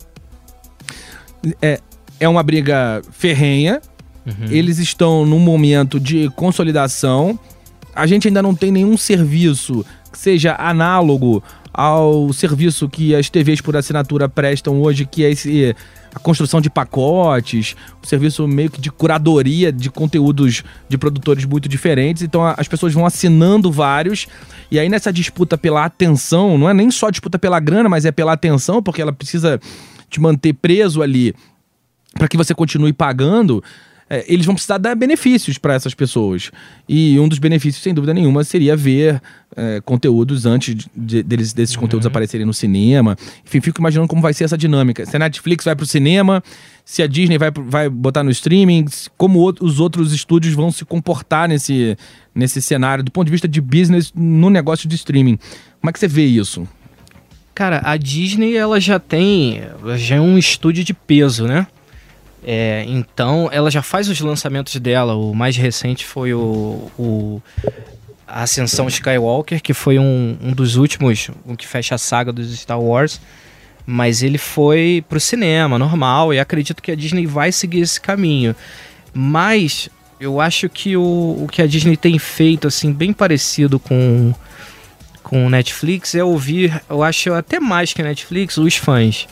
é, 1.61 1.79
é 2.19 2.27
uma 2.27 2.43
briga 2.43 3.01
ferrenha, 3.11 3.81
eles 4.51 4.77
estão 4.77 5.25
num 5.25 5.39
momento 5.39 5.99
de 5.99 6.29
consolidação. 6.31 7.39
A 7.95 8.05
gente 8.05 8.27
ainda 8.27 8.41
não 8.41 8.53
tem 8.53 8.71
nenhum 8.71 8.95
serviço 8.97 9.85
que 10.11 10.19
seja 10.19 10.55
análogo 10.55 11.43
ao 11.73 12.31
serviço 12.33 12.89
que 12.89 13.15
as 13.15 13.29
TVs 13.29 13.61
por 13.61 13.75
assinatura 13.75 14.27
prestam 14.27 14.81
hoje, 14.81 15.05
que 15.05 15.23
é 15.23 15.31
esse, 15.31 15.75
a 16.13 16.19
construção 16.19 16.59
de 16.59 16.69
pacotes, 16.69 17.75
o 18.01 18.07
serviço 18.07 18.47
meio 18.47 18.69
que 18.69 18.81
de 18.81 18.91
curadoria 18.91 19.71
de 19.71 19.89
conteúdos 19.89 20.63
de 20.87 20.97
produtores 20.97 21.45
muito 21.45 21.69
diferentes. 21.69 22.23
Então 22.23 22.43
as 22.45 22.67
pessoas 22.67 22.93
vão 22.93 23.05
assinando 23.05 23.71
vários. 23.71 24.27
E 24.71 24.79
aí 24.79 24.89
nessa 24.89 25.11
disputa 25.11 25.57
pela 25.57 25.85
atenção, 25.85 26.57
não 26.57 26.69
é 26.69 26.73
nem 26.73 26.91
só 26.91 27.09
disputa 27.09 27.37
pela 27.37 27.59
grana, 27.59 27.89
mas 27.89 28.05
é 28.05 28.11
pela 28.11 28.33
atenção, 28.33 28.81
porque 28.81 29.01
ela 29.01 29.13
precisa 29.13 29.59
te 30.09 30.19
manter 30.19 30.53
preso 30.53 31.01
ali 31.01 31.33
para 32.13 32.27
que 32.27 32.37
você 32.37 32.55
continue 32.55 32.91
pagando, 32.91 33.63
é, 34.09 34.25
eles 34.27 34.45
vão 34.45 34.55
precisar 34.55 34.77
dar 34.79 34.95
benefícios 34.95 35.57
para 35.57 35.73
essas 35.73 35.93
pessoas. 35.93 36.51
E 36.87 37.19
um 37.19 37.27
dos 37.27 37.37
benefícios, 37.39 37.83
sem 37.83 37.93
dúvida 37.93 38.13
nenhuma, 38.13 38.43
seria 38.43 38.75
ver 38.75 39.21
é, 39.55 39.81
conteúdos 39.81 40.45
antes 40.45 40.75
de- 40.75 40.87
de- 40.95 41.23
deles, 41.23 41.53
desses 41.53 41.75
conteúdos 41.75 42.05
aparecerem 42.05 42.45
no 42.45 42.53
cinema. 42.53 43.17
Enfim, 43.45 43.59
fico 43.59 43.79
imaginando 43.81 44.07
como 44.07 44.21
vai 44.21 44.33
ser 44.33 44.43
essa 44.43 44.57
dinâmica. 44.57 45.05
Se 45.05 45.15
a 45.15 45.19
Netflix 45.19 45.65
vai 45.65 45.75
pro 45.75 45.85
cinema, 45.87 46.41
se 46.85 47.01
a 47.01 47.07
Disney 47.07 47.37
vai, 47.37 47.51
vai 47.51 47.89
botar 47.89 48.23
no 48.23 48.29
streaming, 48.31 48.85
como 49.17 49.39
o- 49.49 49.55
os 49.61 49.79
outros 49.79 50.13
estúdios 50.13 50.53
vão 50.53 50.71
se 50.71 50.85
comportar 50.85 51.49
nesse, 51.49 51.97
nesse 52.33 52.61
cenário, 52.61 53.03
do 53.03 53.11
ponto 53.11 53.25
de 53.25 53.31
vista 53.31 53.47
de 53.47 53.59
business 53.59 54.13
no 54.15 54.49
negócio 54.51 54.87
de 54.87 54.95
streaming. 54.95 55.37
Como 55.81 55.89
é 55.89 55.93
que 55.93 55.99
você 55.99 56.07
vê 56.07 56.25
isso? 56.25 56.67
Cara, 57.55 57.81
a 57.83 57.97
Disney 57.97 58.55
ela 58.55 58.79
já 58.79 58.99
tem, 58.99 59.61
já 59.97 60.15
é 60.15 60.21
um 60.21 60.37
estúdio 60.37 60.83
de 60.83 60.93
peso, 60.93 61.45
né? 61.45 61.67
É, 62.43 62.85
então 62.87 63.49
ela 63.51 63.69
já 63.69 63.81
faz 63.81 64.07
os 64.07 64.19
lançamentos 64.19 64.75
dela. 64.77 65.15
O 65.15 65.33
mais 65.33 65.55
recente 65.57 66.05
foi 66.05 66.33
o, 66.33 66.91
o 66.97 67.41
Ascensão 68.27 68.87
Skywalker, 68.87 69.61
que 69.61 69.73
foi 69.73 69.99
um, 69.99 70.37
um 70.41 70.51
dos 70.51 70.75
últimos, 70.75 71.29
o 71.45 71.55
que 71.55 71.67
fecha 71.67 71.95
a 71.95 71.97
saga 71.97 72.31
dos 72.31 72.57
Star 72.57 72.79
Wars. 72.79 73.19
Mas 73.85 74.21
ele 74.21 74.37
foi 74.37 75.03
pro 75.09 75.19
cinema, 75.19 75.79
normal, 75.79 76.33
e 76.33 76.39
acredito 76.39 76.81
que 76.81 76.91
a 76.91 76.95
Disney 76.95 77.25
vai 77.25 77.51
seguir 77.51 77.79
esse 77.79 77.99
caminho. 77.99 78.55
Mas 79.13 79.89
eu 80.19 80.39
acho 80.39 80.69
que 80.69 80.95
o, 80.95 81.43
o 81.43 81.47
que 81.51 81.61
a 81.61 81.67
Disney 81.67 81.97
tem 81.97 82.19
feito, 82.19 82.67
assim, 82.67 82.93
bem 82.93 83.11
parecido 83.11 83.79
com 83.79 84.33
com 85.29 85.45
o 85.45 85.49
Netflix 85.49 86.15
é 86.15 86.23
ouvir, 86.23 86.81
eu 86.89 87.03
acho 87.03 87.31
até 87.33 87.59
mais 87.59 87.93
que 87.93 88.01
Netflix, 88.01 88.57
os 88.57 88.75
fãs. 88.75 89.27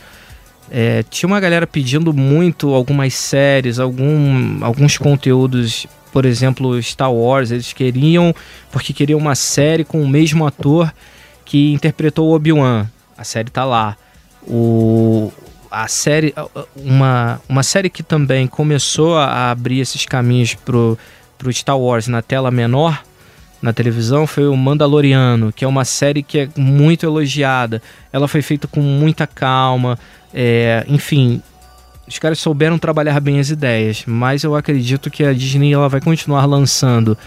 É, 0.70 1.04
tinha 1.04 1.28
uma 1.28 1.40
galera 1.40 1.66
pedindo 1.66 2.14
muito 2.14 2.74
algumas 2.74 3.14
séries, 3.14 3.80
algum, 3.80 4.64
alguns 4.64 4.98
conteúdos, 4.98 5.88
por 6.12 6.26
exemplo, 6.26 6.82
Star 6.82 7.12
Wars, 7.12 7.52
eles 7.52 7.74
queriam, 7.74 8.34
porque 8.72 8.94
queriam 8.94 9.20
uma 9.20 9.36
série 9.36 9.84
com 9.84 10.02
o 10.02 10.08
mesmo 10.08 10.46
ator 10.46 10.94
que 11.46 11.74
interpretou 11.74 12.28
o 12.28 12.36
Obi-Wan. 12.36 12.88
A 13.18 13.24
série 13.24 13.50
tá 13.50 13.64
lá. 13.64 13.96
O, 14.46 15.32
a 15.72 15.88
série, 15.88 16.34
uma, 16.76 17.42
uma 17.48 17.64
série 17.64 17.90
que 17.90 18.04
também 18.04 18.48
começou 18.48 19.18
a 19.18 19.52
abrir 19.52 19.80
esses 19.80 20.06
caminhos 20.06 20.54
pro, 20.56 20.98
pro 21.38 21.52
Star 21.52 21.80
Wars 21.80 22.08
na 22.08 22.22
tela 22.22 22.52
menor, 22.52 23.04
na 23.62 23.74
televisão 23.74 24.28
foi 24.28 24.48
o 24.48 24.56
Mandaloriano, 24.56 25.52
que 25.52 25.66
é 25.66 25.68
uma 25.68 25.86
série 25.86 26.22
que 26.22 26.40
é 26.40 26.50
muito 26.56 27.06
elogiada. 27.06 27.82
Ela 28.12 28.28
foi 28.28 28.42
feita 28.42 28.68
com 28.68 28.82
muita 28.82 29.26
calma, 29.26 29.98
é, 30.34 30.86
enfim, 30.88 31.42
os 32.08 32.20
caras 32.20 32.40
souberam 32.40 32.78
trabalhar 32.78 33.20
bem 33.20 33.40
as 33.40 33.50
ideias, 33.50 34.04
mas 34.06 34.44
eu 34.44 34.56
acredito 34.56 35.10
que 35.10 35.24
a 35.24 35.34
Disney 35.34 35.74
ela 35.74 35.90
vai 35.90 36.00
continuar 36.00 36.46
lançando 36.46 37.18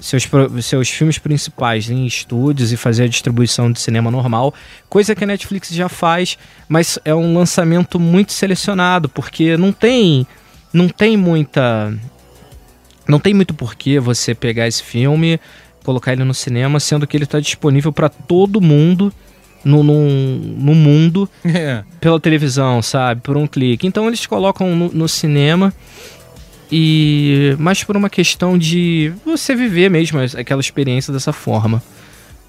seus, 0.00 0.28
seus 0.62 0.88
filmes 0.88 1.18
principais 1.18 1.90
em 1.90 2.06
estúdios 2.06 2.72
e 2.72 2.76
fazer 2.76 3.04
a 3.04 3.08
distribuição 3.08 3.70
de 3.70 3.80
cinema 3.80 4.10
normal, 4.10 4.54
coisa 4.88 5.14
que 5.14 5.24
a 5.24 5.26
Netflix 5.26 5.70
já 5.70 5.88
faz, 5.88 6.38
mas 6.68 6.98
é 7.04 7.14
um 7.14 7.34
lançamento 7.34 7.98
muito 7.98 8.32
selecionado, 8.32 9.08
porque 9.08 9.56
não 9.56 9.72
tem 9.72 10.26
não 10.72 10.88
tem 10.88 11.16
muita 11.16 11.94
não 13.08 13.18
tem 13.18 13.32
muito 13.34 13.54
porquê 13.54 13.98
você 13.98 14.34
pegar 14.34 14.68
esse 14.68 14.82
filme, 14.82 15.40
colocar 15.84 16.12
ele 16.12 16.24
no 16.24 16.34
cinema, 16.34 16.78
sendo 16.78 17.06
que 17.06 17.16
ele 17.16 17.24
está 17.24 17.40
disponível 17.40 17.92
para 17.92 18.08
todo 18.08 18.60
mundo 18.60 19.12
no, 19.64 19.82
no, 19.82 20.08
no 20.08 20.74
mundo 20.74 21.28
É. 21.44 21.82
pela 22.00 22.20
televisão, 22.20 22.82
sabe? 22.82 23.22
Por 23.22 23.36
um 23.36 23.46
clique. 23.46 23.86
Então 23.86 24.06
eles 24.06 24.26
colocam 24.26 24.76
no, 24.76 24.92
no 24.92 25.08
cinema 25.08 25.72
e 26.70 27.56
mais 27.58 27.82
por 27.82 27.96
uma 27.96 28.10
questão 28.10 28.58
de 28.58 29.12
você 29.24 29.54
viver 29.54 29.90
mesmo 29.90 30.20
aquela 30.20 30.60
experiência 30.60 31.12
dessa 31.12 31.32
forma. 31.32 31.82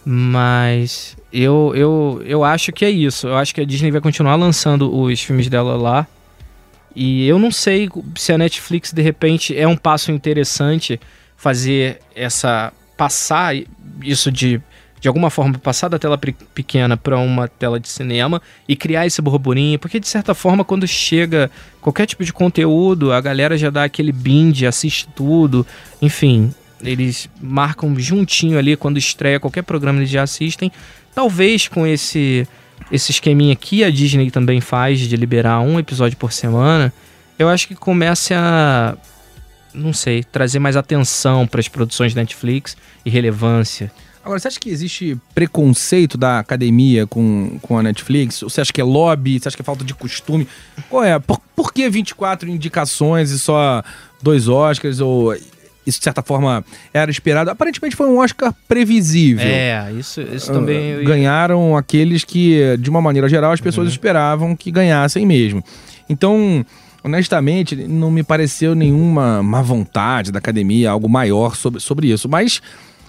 Mas 0.06 1.16
eu, 1.32 1.74
eu, 1.75 2.22
eu 2.25 2.44
acho 2.44 2.72
que 2.72 2.84
é 2.84 2.89
isso. 2.89 3.28
Eu 3.28 3.38
acho 3.38 3.54
que 3.54 3.62
a 3.62 3.66
Disney 3.66 3.92
vai 3.92 4.01
continuar 4.01 4.36
lançando 4.36 4.94
os 4.94 5.22
filmes 5.22 5.48
dela 5.48 5.75
lá. 5.75 6.08
E 6.96 7.27
eu 7.27 7.38
não 7.38 7.51
sei 7.51 7.89
se 8.15 8.34
a 8.34 8.38
Netflix 8.38 8.91
de 8.91 9.01
repente 9.01 9.55
é 9.58 9.67
um 9.67 9.77
passo 9.77 10.12
interessante 10.12 11.00
fazer 11.38 12.00
essa 12.15 12.74
passar 12.98 13.55
isso 14.03 14.31
de 14.31 14.62
de 15.00 15.08
alguma 15.08 15.29
forma 15.29 15.58
passar 15.58 15.88
da 15.88 15.98
tela 15.98 16.17
pe- 16.17 16.36
pequena 16.53 16.98
para 16.98 17.17
uma 17.17 17.48
tela 17.48 17.79
de 17.79 17.88
cinema 17.88 18.41
e 18.67 18.75
criar 18.75 19.08
esse 19.08 19.22
burburinho, 19.22 19.79
porque 19.79 19.98
de 19.98 20.08
certa 20.10 20.34
forma 20.34 20.65
quando 20.65 20.86
chega 20.86 21.50
qualquer 21.79 22.05
tipo 22.05 22.22
de 22.25 22.34
conteúdo, 22.34 23.13
a 23.13 23.22
galera 23.22 23.58
já 23.58 23.69
dá 23.69 23.86
aquele 23.86 24.12
binge, 24.12 24.65
assiste 24.65 25.08
tudo, 25.15 25.65
enfim, 26.01 26.53
eles 26.84 27.29
marcam 27.41 27.98
juntinho 27.98 28.58
ali 28.58 28.75
quando 28.75 28.98
estreia 28.98 29.39
qualquer 29.39 29.62
programa 29.63 30.00
eles 30.00 30.10
já 30.10 30.24
assistem. 30.24 30.69
Talvez 31.15 31.69
com 31.69 31.88
esse 31.88 32.46
esse 32.91 33.12
esqueminha 33.12 33.55
que 33.55 33.83
a 33.83 33.89
Disney 33.89 34.31
também 34.31 34.62
faz 34.62 35.00
de 35.00 35.15
liberar 35.15 35.62
um 35.62 35.79
episódio 35.79 36.17
por 36.17 36.31
semana, 36.31 36.93
eu 37.38 37.48
acho 37.48 37.67
que 37.67 37.75
comece 37.75 38.33
a 38.33 38.98
não 39.74 39.93
sei, 39.93 40.24
trazer 40.24 40.59
mais 40.59 40.75
atenção 40.75 41.45
para 41.45 41.59
as 41.59 41.67
produções 41.67 42.13
da 42.13 42.21
Netflix 42.21 42.75
e 43.05 43.09
relevância. 43.09 43.91
Agora, 44.24 44.39
você 44.39 44.48
acha 44.48 44.59
que 44.59 44.69
existe 44.69 45.17
preconceito 45.33 46.17
da 46.17 46.39
academia 46.39 47.07
com, 47.07 47.57
com 47.62 47.77
a 47.77 47.83
Netflix? 47.83 48.43
Ou 48.43 48.50
você 48.50 48.62
acha 48.62 48.74
que 48.74 48.81
é 48.81 48.83
lobby? 48.83 49.39
Você 49.39 49.48
acha 49.48 49.57
que 49.57 49.62
é 49.62 49.65
falta 49.65 49.83
de 49.83 49.93
costume? 49.93 50.48
Qual 50.89 51.03
é? 51.03 51.17
Por, 51.19 51.39
por 51.55 51.74
que 51.74 51.89
24 51.89 52.50
indicações 52.50 53.31
e 53.31 53.39
só 53.39 53.81
dois 54.21 54.48
Oscars? 54.48 55.00
Ou 55.00 55.33
isso, 55.89 56.00
de 56.00 56.03
certa 56.05 56.22
forma, 56.22 56.63
era 56.93 57.12
esperado? 57.12 57.50
Aparentemente 57.50 57.96
foi 57.96 58.08
um 58.08 58.17
Oscar 58.19 58.53
previsível. 58.67 59.46
É, 59.46 59.91
isso, 59.98 60.22
isso 60.22 60.51
também. 60.51 60.98
Ia- 61.00 61.03
ganharam 61.03 61.75
aqueles 61.75 62.24
que, 62.24 62.77
de 62.79 62.89
uma 62.89 63.01
maneira 63.01 63.27
geral, 63.27 63.51
as 63.51 63.60
pessoas 63.62 63.89
esperavam 63.89 64.55
que 64.55 64.72
ganhassem 64.72 65.25
mesmo. 65.25 65.63
Então, 66.08 66.65
honestamente, 67.03 67.75
não 67.75 68.10
me 68.10 68.24
pareceu 68.24 68.74
nenhuma 68.75 69.43
má 69.43 69.62
vontade 69.62 70.31
da 70.31 70.39
academia, 70.39 70.89
algo 70.91 71.10
maior 71.10 71.55
sobre, 71.55 71.79
sobre 71.79 72.12
isso. 72.12 72.27
Mas 72.29 72.62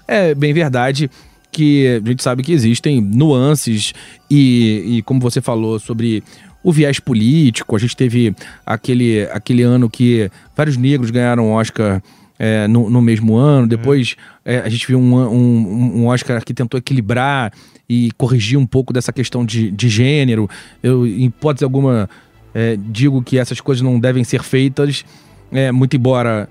é 0.08 0.34
bem 0.34 0.52
verdade 0.52 1.10
que 1.52 2.00
a 2.04 2.08
gente 2.08 2.22
sabe 2.22 2.42
que 2.42 2.52
existem 2.52 3.00
nuances 3.00 3.92
e, 4.30 4.98
e 4.98 5.02
como 5.02 5.20
você 5.20 5.40
falou 5.40 5.78
sobre 5.78 6.22
o 6.62 6.70
viés 6.72 7.00
político. 7.00 7.74
A 7.74 7.78
gente 7.78 7.96
teve 7.96 8.34
aquele, 8.66 9.22
aquele 9.32 9.62
ano 9.62 9.88
que 9.88 10.30
vários 10.56 10.76
negros 10.76 11.10
ganharam 11.10 11.50
Oscar 11.52 12.02
é, 12.40 12.66
no, 12.66 12.88
no, 12.88 13.02
mesmo 13.02 13.36
ano. 13.36 13.66
Depois 13.66 14.16
é, 14.42 14.60
a 14.60 14.68
gente 14.70 14.86
viu 14.86 14.98
um, 14.98 15.14
um, 15.14 16.00
um, 16.00 16.06
Oscar 16.06 16.42
que 16.42 16.54
tentou 16.54 16.78
equilibrar 16.78 17.52
e 17.86 18.10
corrigir 18.16 18.58
um 18.58 18.64
pouco 18.64 18.94
dessa 18.94 19.12
questão 19.12 19.44
de, 19.44 19.70
de 19.70 19.90
gênero. 19.90 20.48
Eu, 20.82 21.06
em 21.06 21.26
hipótese 21.26 21.64
alguma, 21.64 22.08
é, 22.54 22.78
digo 22.80 23.22
que 23.22 23.36
essas 23.36 23.60
coisas 23.60 23.82
não 23.82 24.00
devem 24.00 24.24
ser 24.24 24.42
feitas, 24.42 25.04
é, 25.52 25.70
muito 25.70 25.94
embora 25.94 26.48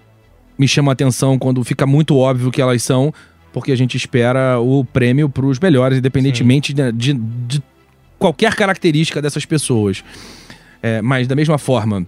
me 0.59 0.67
chama 0.67 0.91
a 0.91 0.93
atenção 0.93 1.39
quando 1.39 1.63
fica 1.63 1.87
muito 1.87 2.15
óbvio 2.15 2.51
que 2.51 2.61
elas 2.61 2.83
são, 2.83 3.11
porque 3.51 3.71
a 3.71 3.75
gente 3.75 3.97
espera 3.97 4.59
o 4.59 4.85
prêmio 4.85 5.27
para 5.27 5.45
os 5.45 5.57
melhores, 5.57 5.97
independentemente 5.97 6.71
de, 6.71 6.91
de, 6.91 7.13
de, 7.13 7.63
qualquer 8.19 8.53
característica 8.53 9.21
dessas 9.21 9.43
pessoas. 9.43 10.03
É, 10.83 11.01
mas 11.01 11.27
da 11.27 11.35
mesma 11.35 11.57
forma 11.57 12.05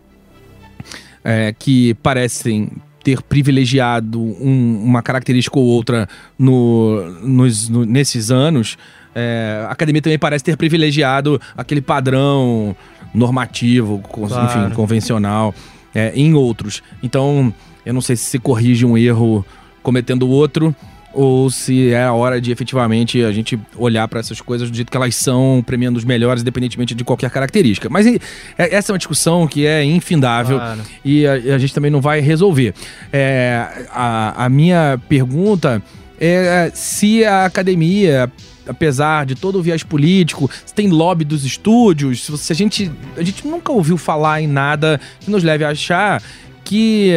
é, 1.23 1.55
que 1.57 1.93
parecem 1.95 2.69
ter 3.03 3.21
privilegiado 3.21 4.21
um, 4.21 4.81
uma 4.83 5.01
característica 5.01 5.57
ou 5.57 5.65
outra 5.65 6.07
no, 6.37 7.01
nos, 7.21 7.69
no, 7.69 7.85
nesses 7.85 8.31
anos, 8.31 8.77
é, 9.13 9.65
a 9.67 9.71
academia 9.71 10.01
também 10.01 10.19
parece 10.19 10.43
ter 10.43 10.55
privilegiado 10.55 11.41
aquele 11.57 11.81
padrão 11.81 12.75
normativo, 13.13 13.99
claro. 13.99 14.45
enfim, 14.45 14.75
convencional 14.75 15.53
é, 15.93 16.11
em 16.15 16.33
outros. 16.33 16.81
Então, 17.03 17.53
eu 17.85 17.93
não 17.93 18.01
sei 18.01 18.15
se 18.15 18.25
se 18.25 18.39
corrige 18.39 18.85
um 18.85 18.97
erro 18.97 19.45
cometendo 19.83 20.29
outro 20.29 20.75
ou 21.13 21.49
se 21.49 21.91
é 21.91 22.03
a 22.03 22.13
hora 22.13 22.39
de 22.39 22.51
efetivamente 22.51 23.23
a 23.23 23.31
gente 23.31 23.59
olhar 23.75 24.07
para 24.07 24.19
essas 24.19 24.39
coisas 24.39 24.69
do 24.69 24.75
jeito 24.75 24.89
que 24.89 24.97
elas 24.97 25.15
são, 25.15 25.63
premiando 25.65 25.97
os 25.97 26.05
melhores, 26.05 26.41
independentemente 26.41 26.95
de 26.95 27.03
qualquer 27.03 27.29
característica. 27.29 27.89
Mas 27.89 28.07
é, 28.07 28.19
essa 28.57 28.91
é 28.91 28.93
uma 28.93 28.97
discussão 28.97 29.47
que 29.47 29.65
é 29.65 29.83
infindável 29.83 30.57
claro. 30.57 30.81
e 31.03 31.27
a, 31.27 31.33
a, 31.33 31.57
gente 31.57 31.73
também 31.73 31.91
não 31.91 32.01
vai 32.01 32.19
resolver. 32.19 32.73
É, 33.11 33.85
a, 33.91 34.45
a 34.45 34.49
minha 34.49 34.99
pergunta 35.09 35.81
é 36.19 36.71
se 36.73 37.25
a 37.25 37.45
academia 37.45 38.31
apesar 38.67 39.25
de 39.25 39.35
todo 39.35 39.57
o 39.57 39.61
viés 39.61 39.83
político, 39.83 40.49
se 40.65 40.73
tem 40.73 40.87
lobby 40.87 41.25
dos 41.25 41.43
estúdios, 41.43 42.23
se 42.23 42.53
a 42.53 42.55
gente 42.55 42.91
a 43.17 43.23
gente 43.23 43.45
nunca 43.45 43.71
ouviu 43.71 43.97
falar 43.97 44.41
em 44.41 44.47
nada 44.47 45.01
que 45.19 45.31
nos 45.31 45.43
leve 45.43 45.65
a 45.65 45.69
achar 45.69 46.21
que 46.63 47.11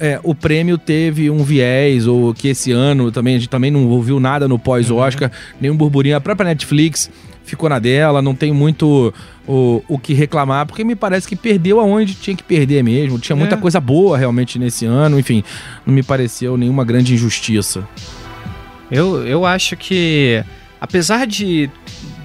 é, 0.00 0.20
o 0.22 0.34
prêmio 0.34 0.78
teve 0.78 1.30
um 1.30 1.42
viés, 1.42 2.06
ou 2.06 2.32
que 2.32 2.48
esse 2.48 2.72
ano 2.72 3.10
também 3.10 3.36
a 3.36 3.38
gente 3.38 3.48
também 3.48 3.70
não 3.70 3.86
ouviu 3.88 4.20
nada 4.20 4.46
no 4.46 4.58
pós-Oscar, 4.58 5.30
uhum. 5.30 5.56
nenhum 5.60 5.76
burburinho. 5.76 6.16
A 6.16 6.20
própria 6.20 6.48
Netflix 6.48 7.10
ficou 7.44 7.68
na 7.68 7.78
dela, 7.78 8.20
não 8.20 8.34
tem 8.34 8.52
muito 8.52 9.12
o, 9.46 9.82
o 9.88 9.98
que 9.98 10.12
reclamar, 10.12 10.66
porque 10.66 10.84
me 10.84 10.94
parece 10.94 11.26
que 11.26 11.34
perdeu 11.34 11.80
aonde 11.80 12.14
tinha 12.14 12.36
que 12.36 12.42
perder 12.42 12.84
mesmo. 12.84 13.18
Tinha 13.18 13.34
muita 13.34 13.54
é. 13.54 13.58
coisa 13.58 13.80
boa 13.80 14.16
realmente 14.16 14.58
nesse 14.58 14.84
ano, 14.84 15.18
enfim, 15.18 15.42
não 15.84 15.94
me 15.94 16.02
pareceu 16.02 16.56
nenhuma 16.56 16.84
grande 16.84 17.14
injustiça. 17.14 17.88
Eu, 18.90 19.26
eu 19.26 19.44
acho 19.44 19.76
que, 19.76 20.42
apesar 20.80 21.26
de, 21.26 21.70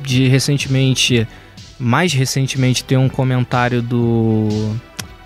de 0.03 0.27
recentemente, 0.27 1.27
mais 1.79 2.13
recentemente, 2.13 2.83
ter 2.83 2.97
um 2.97 3.09
comentário 3.09 3.81
do 3.81 4.47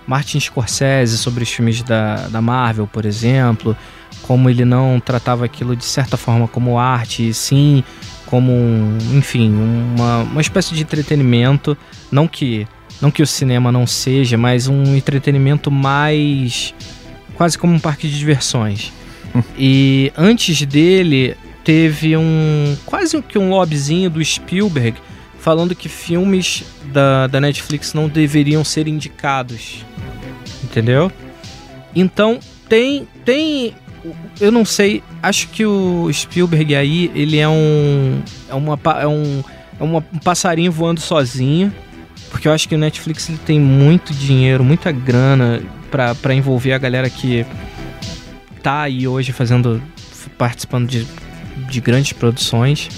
Martin 0.07 0.39
Scorsese 0.39 1.17
sobre 1.17 1.43
os 1.43 1.51
filmes 1.51 1.83
da, 1.83 2.27
da 2.29 2.41
Marvel, 2.41 2.87
por 2.87 3.05
exemplo, 3.05 3.75
como 4.21 4.49
ele 4.49 4.63
não 4.63 4.99
tratava 4.99 5.45
aquilo 5.45 5.75
de 5.75 5.83
certa 5.83 6.15
forma 6.15 6.47
como 6.47 6.79
arte, 6.79 7.29
e 7.29 7.33
sim 7.33 7.83
como, 8.25 8.51
um, 8.51 8.97
enfim, 9.13 9.53
uma, 9.53 10.19
uma 10.23 10.41
espécie 10.41 10.73
de 10.73 10.81
entretenimento, 10.81 11.77
não 12.11 12.27
que 12.27 12.65
não 12.99 13.11
que 13.11 13.21
o 13.21 13.27
cinema 13.27 13.71
não 13.71 13.85
seja, 13.85 14.37
mas 14.37 14.67
um 14.67 14.95
entretenimento 14.95 15.69
mais 15.69 16.73
quase 17.35 17.57
como 17.57 17.73
um 17.73 17.79
parque 17.79 18.07
de 18.07 18.17
diversões. 18.17 18.91
e 19.57 20.11
antes 20.17 20.65
dele 20.65 21.35
teve 21.63 22.17
um 22.17 22.75
quase 22.85 23.21
que 23.21 23.37
um 23.37 23.49
lobbyzinho 23.49 24.09
do 24.09 24.23
Spielberg 24.23 24.97
falando 25.39 25.75
que 25.75 25.87
filmes 25.87 26.63
da, 26.91 27.27
da 27.27 27.39
Netflix 27.39 27.93
não 27.93 28.09
deveriam 28.09 28.63
ser 28.63 28.87
indicados 28.87 29.85
entendeu? 30.77 31.11
Então 31.95 32.39
tem 32.69 33.07
tem 33.25 33.73
eu 34.39 34.51
não 34.51 34.63
sei, 34.63 35.03
acho 35.21 35.49
que 35.49 35.65
o 35.65 36.11
Spielberg 36.13 36.75
aí, 36.75 37.11
ele 37.15 37.37
é 37.39 37.49
um 37.49 38.21
é 38.47 38.53
uma 38.53 38.79
é 39.01 39.07
um 39.07 39.43
é 39.79 39.83
uma, 39.83 40.05
um 40.13 40.19
passarinho 40.19 40.71
voando 40.71 41.01
sozinho, 41.01 41.73
porque 42.29 42.47
eu 42.47 42.53
acho 42.53 42.69
que 42.69 42.75
o 42.75 42.77
Netflix 42.77 43.27
ele 43.27 43.39
tem 43.39 43.59
muito 43.59 44.13
dinheiro, 44.13 44.63
muita 44.63 44.91
grana 44.91 45.61
para 46.21 46.33
envolver 46.33 46.73
a 46.73 46.77
galera 46.77 47.09
que 47.09 47.45
tá 48.61 48.81
aí 48.81 49.07
hoje 49.07 49.31
fazendo 49.31 49.81
participando 50.37 50.87
de, 50.87 51.07
de 51.69 51.81
grandes 51.81 52.13
produções. 52.13 52.89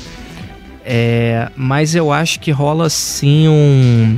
É, 0.84 1.50
mas 1.56 1.96
eu 1.96 2.12
acho 2.12 2.39
que 2.39 2.52
rola 2.52 2.89
sim 2.89 3.48
um 3.48 4.18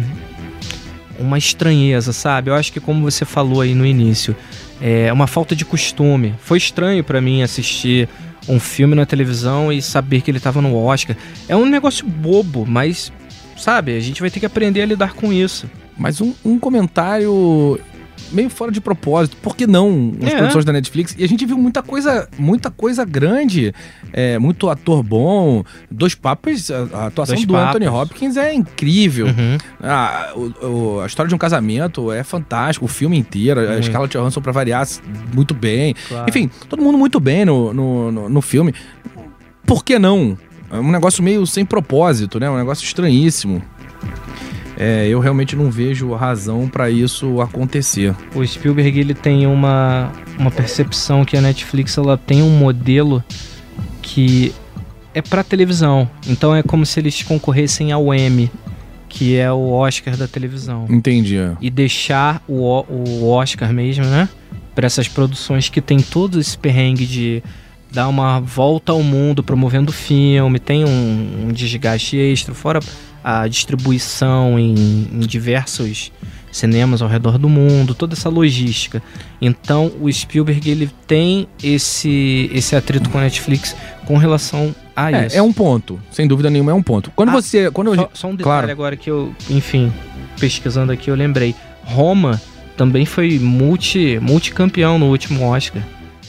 uma 1.22 1.38
estranheza, 1.38 2.12
sabe? 2.12 2.50
Eu 2.50 2.56
acho 2.56 2.72
que 2.74 2.80
como 2.80 3.10
você 3.10 3.26
falou 3.26 3.62
aí 3.62 3.74
no 3.74 3.86
início, 3.86 4.36
é 4.82 5.12
uma 5.14 5.28
falta 5.28 5.56
de 5.56 5.64
costume. 5.64 6.36
Foi 6.42 6.58
estranho 6.58 7.04
para 7.04 7.22
mim 7.22 7.44
assistir 7.44 8.10
um 8.48 8.60
filme 8.60 8.96
na 8.96 9.06
televisão 9.06 9.72
e 9.72 9.82
saber 9.82 10.22
que 10.22 10.32
ele 10.32 10.40
tava 10.40 10.62
no 10.62 10.76
Oscar. 10.76 11.16
É 11.48 11.56
um 11.56 11.66
negócio 11.66 12.06
bobo, 12.06 12.66
mas 12.66 13.12
sabe, 13.56 13.96
a 13.96 14.00
gente 14.00 14.22
vai 14.22 14.30
ter 14.32 14.40
que 14.40 14.46
aprender 14.46 14.82
a 14.82 14.86
lidar 14.86 15.14
com 15.14 15.32
isso. 15.32 15.70
Mas 15.98 16.20
um, 16.20 16.34
um 16.44 16.58
comentário 16.58 17.80
meio 18.32 18.50
fora 18.50 18.72
de 18.72 18.82
propósito. 18.82 19.38
Por 19.38 19.56
que 19.56 19.68
não 19.68 20.14
as 20.22 20.34
é. 20.34 20.38
produções 20.38 20.66
da 20.66 20.74
Netflix? 20.74 21.16
E 21.18 21.24
a 21.24 21.28
gente 21.28 21.46
viu 21.46 21.58
muita 21.58 21.82
coisa, 21.82 22.28
muita 22.38 22.70
coisa 22.70 23.06
grande, 23.06 23.74
é, 24.14 24.38
muito 24.40 24.70
ator 24.70 25.04
bom. 25.04 25.64
Dois 25.90 26.16
Papas, 26.16 26.70
a, 26.72 26.88
a 26.94 27.06
atuação 27.08 27.36
Dois 27.36 27.46
do 27.46 27.54
papas. 27.54 27.70
Anthony 27.70 27.88
Hopkins 27.88 28.38
é 28.38 28.54
incrível. 28.54 29.28
Uhum. 29.28 29.58
A, 29.82 30.34
o, 30.36 31.00
a 31.02 31.06
história 31.06 31.30
de 31.30 31.36
um 31.36 31.38
casamento 31.38 32.12
é 32.12 32.24
fantástico, 32.24 32.86
o 32.86 32.90
filme 32.90 33.18
inteiro. 33.18 33.62
Uhum. 33.62 33.78
A 33.78 33.82
Scarlett 33.82 34.18
Johansson, 34.18 34.42
pra 34.42 34.52
variar, 34.52 34.88
muito 35.34 35.54
bem. 35.54 35.96
Claro. 36.08 36.30
Enfim, 36.30 36.50
todo 36.70 36.82
mundo 36.82 36.98
muito 36.98 37.20
bem 37.20 37.46
no, 37.46 37.74
no, 37.74 38.12
no, 38.12 38.30
no 38.30 38.42
filme. 38.42 38.74
Por 39.66 39.84
que 39.84 40.00
não? 40.00 40.38
É 40.72 40.78
um 40.78 40.92
negócio 40.92 41.22
meio 41.22 41.46
sem 41.46 41.66
propósito, 41.66 42.40
né? 42.40 42.50
Um 42.50 42.58
negócio 42.58 42.84
estranhíssimo 42.86 43.62
é, 44.82 45.08
eu 45.08 45.20
realmente 45.20 45.56
não 45.56 45.70
vejo 45.70 46.12
razão 46.16 46.68
para 46.68 46.90
isso 46.90 47.40
acontecer. 47.40 48.16
O 48.34 48.44
Spielberg 48.44 49.00
ele 49.00 49.14
tem 49.14 49.46
uma, 49.46 50.12
uma 50.40 50.50
percepção 50.50 51.24
que 51.24 51.38
a 51.38 51.42
Netflix 51.42 51.96
ela 52.00 52.18
tem 52.18 52.42
um 52.42 52.50
modelo 52.50 53.24
que 54.02 54.52
é 55.14 55.22
para 55.22 55.44
televisão. 55.44 56.10
Então 56.28 56.56
é 56.56 56.64
como 56.64 56.84
se 56.84 57.00
eles 57.00 57.22
concorressem 57.22 57.92
ao 57.92 58.12
Emmy, 58.12 58.50
que 59.08 59.38
é 59.38 59.52
o 59.52 59.70
Oscar 59.70 60.18
da 60.18 60.28
televisão. 60.28 60.88
Entendi. 60.90 61.38
É. 61.38 61.56
E 61.62 61.70
deixar 61.70 62.44
o, 62.48 62.64
o 62.90 63.30
Oscar 63.30 63.72
mesmo, 63.72 64.06
né? 64.06 64.28
Para 64.74 64.88
essas 64.88 65.08
produções 65.08 65.70
que 65.70 65.80
tem 65.80 66.00
todo 66.00 66.40
esse 66.40 66.58
perrengue 66.58 67.06
de 67.06 67.44
dar 67.92 68.08
uma 68.08 68.40
volta 68.40 68.94
ao 68.94 69.04
mundo 69.04 69.44
promovendo 69.44 69.92
filme, 69.92 70.58
tem 70.58 70.84
um, 70.84 71.46
um 71.46 71.54
desgaste 71.54 72.18
extra, 72.18 72.56
fora 72.56 72.80
a 73.24 73.48
distribuição 73.48 74.58
em, 74.60 74.74
em 75.12 75.20
diversos 75.20 76.12
cinemas 76.52 77.02
ao 77.02 77.08
redor 77.08 77.38
do 77.38 77.48
mundo, 77.48 77.96
toda 77.96 78.14
essa 78.14 78.30
logística. 78.30 79.02
Então 79.42 79.92
o 80.00 80.12
Spielberg 80.12 80.70
ele 80.70 80.90
tem 81.08 81.48
esse 81.64 82.50
esse 82.54 82.76
atrito 82.76 83.10
com 83.10 83.18
a 83.18 83.22
Netflix 83.22 83.76
com 84.06 84.18
relação 84.18 84.76
a 84.96 85.12
é, 85.12 85.28
isso. 85.28 85.38
É 85.38 85.42
um 85.42 85.54
ponto, 85.54 86.00
sem 86.12 86.28
dúvida 86.28 86.50
nenhuma 86.50 86.72
é 86.72 86.76
um 86.76 86.84
ponto. 86.84 87.12
Quando 87.16 87.30
ah, 87.30 87.34
você, 87.34 87.72
quando 87.72 87.96
só, 87.96 88.10
só 88.14 88.28
um 88.28 88.36
detalhe 88.36 88.44
claro. 88.44 88.72
agora 88.72 88.98
que 88.98 89.10
eu, 89.10 89.34
enfim, 89.50 89.92
pesquisando 90.40 90.92
aqui 90.92 91.10
eu 91.10 91.16
lembrei, 91.16 91.56
Roma 91.84 92.42
também 92.76 93.06
foi 93.06 93.40
multi 93.40 94.20
multicampeão 94.22 95.00
no 95.00 95.10
último 95.10 95.46
Oscar. 95.46 95.82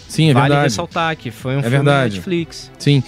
Sim, 0.08 0.30
é 0.30 0.34
vale 0.34 0.48
verdade. 0.48 0.64
ressaltar 0.64 1.16
que 1.16 1.30
foi 1.30 1.56
um 1.56 1.60
é 1.60 1.62
filme 1.62 1.76
verdade. 1.76 2.10
da 2.10 2.16
Netflix. 2.16 2.70
Sim. 2.78 3.02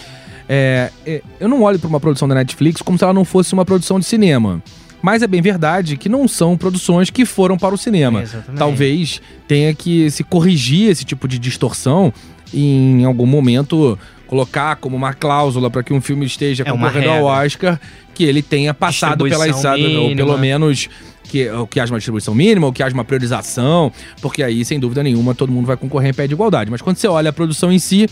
É, 0.48 0.90
é, 1.06 1.22
eu 1.40 1.48
não 1.48 1.62
olho 1.62 1.78
para 1.78 1.88
uma 1.88 2.00
produção 2.00 2.28
da 2.28 2.34
Netflix 2.34 2.82
como 2.82 2.98
se 2.98 3.04
ela 3.04 3.12
não 3.12 3.24
fosse 3.24 3.52
uma 3.52 3.64
produção 3.64 3.98
de 3.98 4.04
cinema. 4.04 4.62
Mas 5.02 5.22
é 5.22 5.26
bem 5.26 5.42
verdade 5.42 5.96
que 5.96 6.08
não 6.08 6.26
são 6.26 6.56
produções 6.56 7.10
que 7.10 7.26
foram 7.26 7.58
para 7.58 7.74
o 7.74 7.78
cinema. 7.78 8.22
É, 8.22 8.26
Talvez 8.56 9.20
tenha 9.46 9.74
que 9.74 10.10
se 10.10 10.24
corrigir 10.24 10.90
esse 10.90 11.04
tipo 11.04 11.28
de 11.28 11.38
distorção 11.38 12.12
e 12.52 12.64
em 12.64 13.04
algum 13.04 13.26
momento 13.26 13.98
colocar 14.26 14.76
como 14.76 14.96
uma 14.96 15.12
cláusula 15.12 15.70
para 15.70 15.82
que 15.82 15.92
um 15.92 16.00
filme 16.00 16.24
esteja 16.24 16.64
é 16.66 16.70
concorrendo 16.70 17.10
ao 17.10 17.24
Oscar 17.24 17.78
que 18.14 18.24
ele 18.24 18.42
tenha 18.42 18.72
passado 18.72 19.24
pela 19.24 19.44
mínima. 19.76 20.00
ou 20.00 20.16
pelo 20.16 20.38
menos 20.38 20.88
que, 21.24 21.48
que 21.68 21.80
haja 21.80 21.92
uma 21.92 21.98
distribuição 21.98 22.34
mínima, 22.34 22.66
ou 22.66 22.72
que 22.72 22.82
haja 22.82 22.94
uma 22.94 23.04
priorização, 23.04 23.92
porque 24.22 24.42
aí, 24.42 24.64
sem 24.64 24.78
dúvida 24.78 25.02
nenhuma, 25.02 25.34
todo 25.34 25.52
mundo 25.52 25.66
vai 25.66 25.76
concorrer 25.76 26.10
em 26.10 26.14
pé 26.14 26.26
de 26.26 26.32
igualdade. 26.32 26.70
Mas 26.70 26.80
quando 26.80 26.96
você 26.96 27.08
olha 27.08 27.30
a 27.30 27.32
produção 27.32 27.72
em 27.72 27.78
si, 27.78 28.08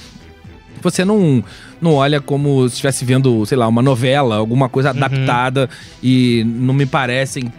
você 0.82 1.04
não, 1.04 1.42
não 1.80 1.94
olha 1.94 2.20
como 2.20 2.68
se 2.68 2.74
estivesse 2.74 3.04
vendo, 3.04 3.44
sei 3.46 3.56
lá, 3.56 3.68
uma 3.68 3.82
novela, 3.82 4.36
alguma 4.36 4.68
coisa 4.68 4.90
uhum. 4.90 4.96
adaptada 4.96 5.68
e 6.02 6.44
não 6.44 6.74
me 6.74 6.86
parecem 6.86 7.52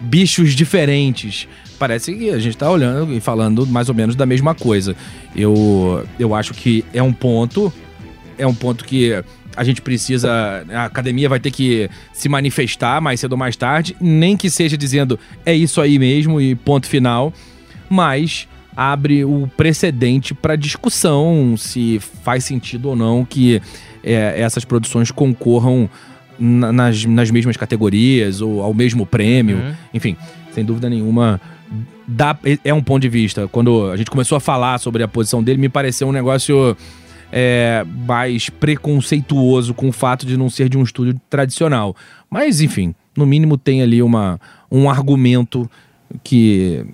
bichos 0.00 0.54
diferentes. 0.54 1.48
Parece 1.78 2.14
que 2.14 2.30
a 2.30 2.38
gente 2.38 2.56
tá 2.56 2.70
olhando 2.70 3.12
e 3.12 3.20
falando 3.20 3.66
mais 3.66 3.88
ou 3.88 3.94
menos 3.94 4.16
da 4.16 4.24
mesma 4.24 4.54
coisa. 4.54 4.96
Eu, 5.34 6.06
eu 6.18 6.34
acho 6.34 6.54
que 6.54 6.84
é 6.92 7.02
um 7.02 7.12
ponto, 7.12 7.72
é 8.38 8.46
um 8.46 8.54
ponto 8.54 8.84
que 8.84 9.12
a 9.56 9.64
gente 9.64 9.80
precisa. 9.82 10.64
A 10.70 10.84
academia 10.84 11.28
vai 11.28 11.40
ter 11.40 11.50
que 11.50 11.90
se 12.12 12.28
manifestar 12.28 13.00
mais 13.00 13.20
cedo 13.20 13.32
ou 13.32 13.38
mais 13.38 13.56
tarde, 13.56 13.96
nem 14.00 14.36
que 14.36 14.50
seja 14.50 14.76
dizendo 14.76 15.18
é 15.44 15.54
isso 15.54 15.80
aí 15.80 15.98
mesmo 15.98 16.40
e 16.40 16.54
ponto 16.54 16.86
final, 16.86 17.32
mas 17.88 18.46
abre 18.76 19.24
o 19.24 19.48
precedente 19.56 20.34
para 20.34 20.54
discussão 20.54 21.54
se 21.56 21.98
faz 22.22 22.44
sentido 22.44 22.90
ou 22.90 22.96
não 22.96 23.24
que 23.24 23.60
é, 24.04 24.34
essas 24.40 24.64
produções 24.64 25.10
concorram 25.10 25.88
na- 26.38 26.70
nas, 26.72 27.04
nas 27.06 27.30
mesmas 27.30 27.56
categorias 27.56 28.40
ou 28.40 28.62
ao 28.62 28.74
mesmo 28.74 29.06
prêmio. 29.06 29.56
Uhum. 29.56 29.74
Enfim, 29.94 30.16
sem 30.52 30.64
dúvida 30.64 30.90
nenhuma. 30.90 31.40
Dá, 32.06 32.36
é 32.64 32.72
um 32.72 32.82
ponto 32.82 33.02
de 33.02 33.08
vista. 33.08 33.48
Quando 33.48 33.90
a 33.90 33.96
gente 33.96 34.10
começou 34.10 34.36
a 34.36 34.40
falar 34.40 34.78
sobre 34.78 35.02
a 35.02 35.08
posição 35.08 35.42
dele, 35.42 35.58
me 35.58 35.68
pareceu 35.68 36.06
um 36.06 36.12
negócio 36.12 36.76
é, 37.32 37.84
mais 38.06 38.48
preconceituoso 38.50 39.74
com 39.74 39.88
o 39.88 39.92
fato 39.92 40.24
de 40.24 40.36
não 40.36 40.48
ser 40.48 40.68
de 40.68 40.78
um 40.78 40.82
estúdio 40.82 41.20
tradicional. 41.28 41.96
Mas, 42.30 42.60
enfim, 42.60 42.94
no 43.16 43.26
mínimo 43.26 43.56
tem 43.58 43.82
ali 43.82 44.02
uma, 44.02 44.38
um 44.70 44.88
argumento 44.88 45.68
que, 46.22 46.84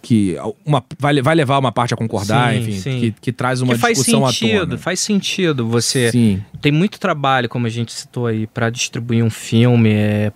que 0.00 0.36
uma, 0.64 0.82
vai, 0.98 1.20
vai 1.20 1.34
levar 1.34 1.58
uma 1.58 1.72
parte 1.72 1.94
a 1.94 1.96
concordar, 1.96 2.54
Sim, 2.54 2.60
enfim, 2.60 2.72
sim. 2.72 3.00
Que, 3.00 3.14
que 3.20 3.32
traz 3.32 3.60
uma 3.60 3.74
que 3.74 3.80
faz 3.80 3.98
discussão 3.98 4.24
à 4.24 4.32
sentido, 4.32 4.66
tona. 4.66 4.78
faz 4.78 5.00
sentido 5.00 5.66
você 5.66 6.10
Sim, 6.10 6.42
tem 6.60 6.72
muito 6.72 6.98
trabalho, 6.98 7.48
como 7.48 7.66
a 7.66 7.70
gente 7.70 7.92
citou 7.92 8.26
aí, 8.26 8.46
pra 8.46 8.70
distribuir 8.70 9.24
um 9.24 9.30
filme, 9.30 9.90
é, 9.92 10.32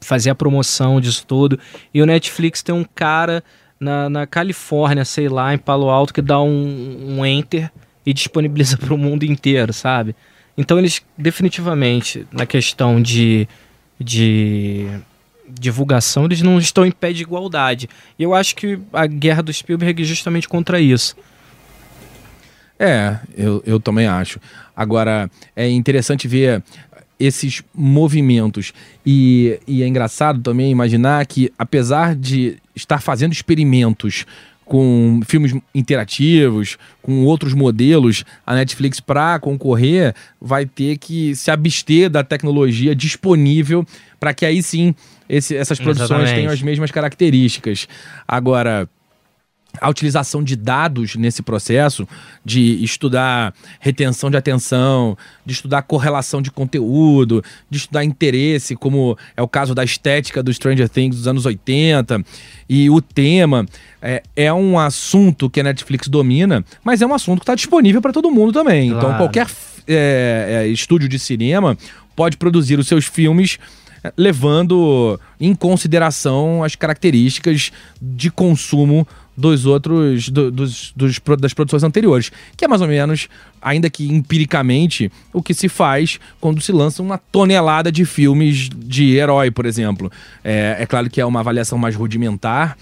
fazer 0.00 0.30
a 0.30 0.34
promoção 0.34 1.00
disso 1.00 1.24
tudo. 1.26 1.58
E 1.92 2.02
o 2.02 2.06
Netflix 2.06 2.62
tem 2.62 2.74
um 2.74 2.84
cara 2.84 3.42
na, 3.78 4.08
na 4.08 4.26
Califórnia, 4.26 5.04
sei 5.04 5.28
lá, 5.28 5.52
em 5.54 5.58
Palo 5.58 5.88
Alto, 5.88 6.14
que 6.14 6.22
dá 6.22 6.40
um, 6.40 7.18
um 7.18 7.26
enter 7.26 7.70
e 8.04 8.12
disponibiliza 8.12 8.76
pro 8.78 8.96
mundo 8.98 9.24
inteiro, 9.24 9.72
sabe? 9.72 10.14
Então 10.56 10.78
eles 10.78 11.02
definitivamente, 11.16 12.26
na 12.30 12.44
questão 12.44 13.00
de, 13.00 13.48
de 13.98 14.86
divulgação, 15.58 16.24
eles 16.24 16.42
não 16.42 16.58
estão 16.58 16.84
em 16.86 16.92
pé 16.92 17.12
de 17.12 17.22
igualdade. 17.22 17.88
E 18.18 18.22
eu 18.22 18.34
acho 18.34 18.54
que 18.56 18.78
a 18.92 19.06
guerra 19.06 19.42
do 19.42 19.52
Spielberg 19.52 20.02
é 20.02 20.04
justamente 20.04 20.48
contra 20.48 20.80
isso. 20.80 21.16
É, 22.78 23.18
eu, 23.36 23.62
eu 23.64 23.78
também 23.78 24.06
acho. 24.06 24.40
Agora, 24.74 25.30
é 25.54 25.68
interessante 25.68 26.26
ver 26.26 26.62
esses 27.18 27.62
movimentos. 27.72 28.72
E, 29.06 29.60
e 29.66 29.82
é 29.82 29.86
engraçado 29.86 30.40
também 30.40 30.70
imaginar 30.70 31.24
que, 31.26 31.52
apesar 31.56 32.16
de 32.16 32.56
estar 32.74 33.00
fazendo 33.00 33.32
experimentos 33.32 34.26
com 34.64 35.20
filmes 35.26 35.54
interativos, 35.74 36.78
com 37.02 37.24
outros 37.24 37.52
modelos, 37.52 38.24
a 38.46 38.54
Netflix, 38.54 39.00
para 39.00 39.38
concorrer, 39.38 40.14
vai 40.40 40.64
ter 40.64 40.98
que 40.98 41.36
se 41.36 41.50
abster 41.50 42.08
da 42.08 42.24
tecnologia 42.24 42.94
disponível 42.94 43.86
para 44.18 44.32
que 44.32 44.46
aí 44.46 44.62
sim 44.62 44.94
esse- 45.32 45.56
essas 45.56 45.78
produções 45.78 46.10
Exatamente. 46.10 46.34
tenham 46.34 46.52
as 46.52 46.62
mesmas 46.62 46.90
características. 46.90 47.88
Agora, 48.28 48.88
a 49.80 49.88
utilização 49.88 50.44
de 50.44 50.54
dados 50.54 51.16
nesse 51.16 51.42
processo, 51.42 52.06
de 52.44 52.84
estudar 52.84 53.54
retenção 53.80 54.30
de 54.30 54.36
atenção, 54.36 55.16
de 55.46 55.54
estudar 55.54 55.80
correlação 55.80 56.42
de 56.42 56.50
conteúdo, 56.50 57.42
de 57.70 57.78
estudar 57.78 58.04
interesse, 58.04 58.76
como 58.76 59.16
é 59.34 59.40
o 59.40 59.48
caso 59.48 59.74
da 59.74 59.82
estética 59.82 60.42
do 60.42 60.52
Stranger 60.52 60.90
Things 60.90 61.16
dos 61.16 61.26
anos 61.26 61.46
80, 61.46 62.22
e 62.68 62.90
o 62.90 63.00
tema 63.00 63.64
é, 64.02 64.22
é 64.36 64.52
um 64.52 64.78
assunto 64.78 65.48
que 65.48 65.60
a 65.60 65.64
Netflix 65.64 66.06
domina, 66.06 66.62
mas 66.84 67.00
é 67.00 67.06
um 67.06 67.14
assunto 67.14 67.38
que 67.38 67.44
está 67.44 67.54
disponível 67.54 68.02
para 68.02 68.12
todo 68.12 68.30
mundo 68.30 68.52
também. 68.52 68.88
Então, 68.88 69.00
Claro. 69.00 69.16
qualquer 69.16 69.46
é, 69.88 70.64
é, 70.64 70.68
estúdio 70.68 71.08
de 71.08 71.18
cinema 71.18 71.78
pode 72.14 72.36
produzir 72.36 72.78
os 72.78 72.86
seus 72.86 73.06
filmes 73.06 73.58
levando 74.16 75.18
em 75.40 75.54
consideração 75.54 76.62
as 76.64 76.74
características 76.74 77.70
de 78.00 78.30
consumo 78.30 79.06
dos 79.36 79.64
outros 79.64 80.28
do- 80.28 80.50
dos, 80.50 80.92
dos 80.94 81.18
das 81.38 81.54
produções 81.54 81.82
anteriores, 81.82 82.30
que 82.56 82.64
é 82.64 82.68
mais 82.68 82.82
ou 82.82 82.88
menos, 82.88 83.28
ainda 83.62 83.88
que 83.88 84.06
empiricamente, 84.12 85.10
o 85.32 85.42
que 85.42 85.54
se 85.54 85.68
faz 85.68 86.18
quando 86.40 86.60
se 86.60 86.70
lança 86.72 87.02
uma 87.02 87.16
tonelada 87.16 87.90
de 87.90 88.04
filmes 88.04 88.68
de 88.68 89.14
herói, 89.16 89.50
por 89.50 89.64
exemplo. 89.64 90.10
É, 90.44 90.76
é 90.80 90.86
claro 90.86 91.08
que 91.08 91.20
é 91.20 91.24
uma 91.24 91.40
avaliação 91.40 91.78
mais 91.78 91.94
rudimentar, 91.96 92.76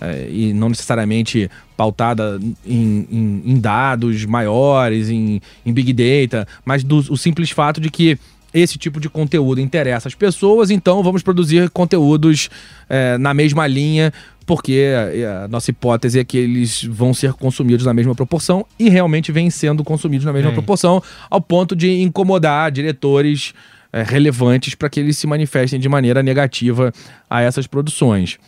é, 0.00 0.28
e 0.30 0.52
não 0.52 0.68
necessariamente 0.68 1.50
pautada 1.76 2.38
em, 2.64 3.06
em- 3.10 3.42
em 3.46 3.58
dados 3.58 4.24
maiores, 4.26 5.08
em, 5.08 5.40
em 5.64 5.72
big 5.72 5.92
data, 5.92 6.46
mas 6.64 6.84
do, 6.84 6.98
o 6.98 7.16
simples 7.16 7.50
fato 7.50 7.80
de 7.80 7.90
que 7.90 8.16
esse 8.52 8.78
tipo 8.78 9.00
de 9.00 9.08
conteúdo 9.08 9.60
interessa 9.60 10.08
as 10.08 10.14
pessoas, 10.14 10.70
então 10.70 11.02
vamos 11.02 11.22
produzir 11.22 11.68
conteúdos 11.70 12.48
é, 12.88 13.18
na 13.18 13.34
mesma 13.34 13.66
linha, 13.66 14.12
porque 14.46 14.92
a, 15.26 15.44
a 15.44 15.48
nossa 15.48 15.70
hipótese 15.70 16.18
é 16.18 16.24
que 16.24 16.38
eles 16.38 16.84
vão 16.84 17.12
ser 17.12 17.32
consumidos 17.32 17.84
na 17.84 17.92
mesma 17.92 18.14
proporção 18.14 18.64
e 18.78 18.88
realmente 18.88 19.32
vêm 19.32 19.50
sendo 19.50 19.82
consumidos 19.82 20.24
na 20.24 20.32
mesma 20.32 20.50
Vem. 20.50 20.54
proporção, 20.56 21.02
ao 21.28 21.40
ponto 21.40 21.74
de 21.74 22.00
incomodar 22.00 22.70
diretores 22.70 23.52
é, 23.92 24.02
relevantes 24.02 24.74
para 24.74 24.88
que 24.88 25.00
eles 25.00 25.18
se 25.18 25.26
manifestem 25.26 25.80
de 25.80 25.88
maneira 25.88 26.22
negativa 26.22 26.92
a 27.28 27.42
essas 27.42 27.66
produções. 27.66 28.38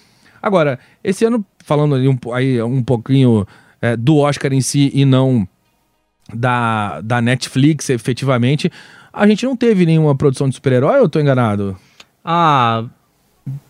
Agora, 0.41 0.79
esse 1.03 1.25
ano, 1.25 1.45
falando 1.65 1.95
ali 1.95 2.09
um, 2.09 2.19
aí 2.33 2.63
um 2.63 2.83
pouquinho 2.83 3.47
é, 3.83 3.97
do 3.97 4.17
Oscar 4.19 4.53
em 4.53 4.61
si 4.61 4.91
e 4.95 5.05
não 5.05 5.47
da, 6.33 7.01
da 7.01 7.21
Netflix, 7.21 7.91
efetivamente, 7.91 8.71
a 9.19 9.27
gente 9.27 9.45
não 9.45 9.57
teve 9.57 9.85
nenhuma 9.87 10.15
produção 10.15 10.49
de 10.49 10.55
super-herói, 10.55 10.97
ou 10.97 11.05
eu 11.05 11.09
tô 11.09 11.19
enganado? 11.21 11.77
Ah, 12.25 12.85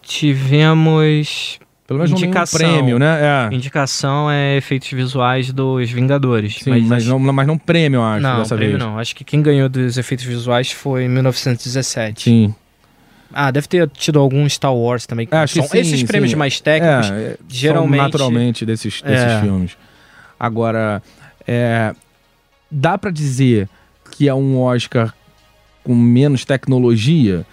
tivemos. 0.03 1.59
Pelo 1.87 2.01
menos 2.01 2.13
Indicação. 2.13 2.59
nenhum 2.61 2.73
prêmio, 2.75 2.99
né? 2.99 3.49
É. 3.51 3.55
Indicação 3.55 4.31
é 4.31 4.57
efeitos 4.59 4.91
visuais 4.91 5.51
dos 5.53 5.91
Vingadores. 5.91 6.57
Sim, 6.63 6.83
mas, 6.83 7.03
acho- 7.03 7.09
não, 7.09 7.19
mas 7.33 7.47
não 7.47 7.57
prêmio, 7.57 8.03
acho, 8.03 8.23
não, 8.23 8.39
dessa 8.41 8.55
prêmio 8.57 8.77
vez. 8.77 8.87
não. 8.91 8.99
Acho 8.99 9.17
que 9.17 9.25
quem 9.25 9.41
ganhou 9.41 9.71
dos 9.71 9.97
efeitos 9.97 10.27
visuais 10.27 10.71
foi 10.71 11.05
em 11.05 11.09
1917. 11.09 12.25
Sim. 12.25 12.55
Ah, 13.33 13.51
deve 13.51 13.67
ter 13.69 13.89
tido 13.91 14.19
algum 14.19 14.47
Star 14.49 14.75
Wars 14.75 15.07
também. 15.07 15.27
É, 15.31 15.37
acho 15.39 15.55
que 15.55 15.61
São 15.61 15.69
sim, 15.71 15.79
esses 15.79 16.03
prêmios 16.03 16.31
sim. 16.33 16.37
mais 16.37 16.61
técnicos. 16.61 17.11
É, 17.11 17.15
é, 17.15 17.37
geralmente- 17.49 18.01
naturalmente 18.03 18.67
desses, 18.67 19.01
desses 19.01 19.25
É. 19.33 19.41
filmes. 19.41 19.77
Agora, 20.39 21.03
é, 21.47 21.95
dá 22.71 22.99
pra 22.99 23.11
dizer 23.11 23.67
que 24.11 24.29
é 24.29 24.35
um 24.35 24.61
Oscar 24.61 25.15
com 25.89 25.95
menos 25.95 26.45
tecnologia? 26.45 27.47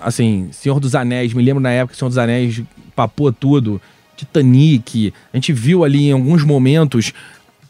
Assim, 0.00 0.48
Senhor 0.52 0.80
dos 0.80 0.94
Anéis, 0.94 1.34
me 1.34 1.42
lembro 1.42 1.62
na 1.62 1.70
época 1.70 1.92
que 1.92 1.98
Senhor 1.98 2.08
dos 2.08 2.16
Anéis 2.16 2.62
papou 2.96 3.30
tudo. 3.30 3.78
Titanic, 4.16 5.12
a 5.32 5.36
gente 5.36 5.52
viu 5.52 5.84
ali 5.84 6.04
em 6.08 6.12
alguns 6.12 6.42
momentos 6.42 7.12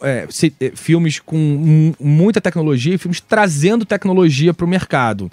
é, 0.00 0.26
se- 0.30 0.54
é, 0.60 0.70
filmes 0.74 1.18
com 1.18 1.36
mu- 1.36 1.96
muita 1.98 2.40
tecnologia 2.40 2.96
filmes 2.98 3.20
trazendo 3.20 3.84
tecnologia 3.84 4.54
para 4.54 4.64
o 4.64 4.68
mercado. 4.68 5.30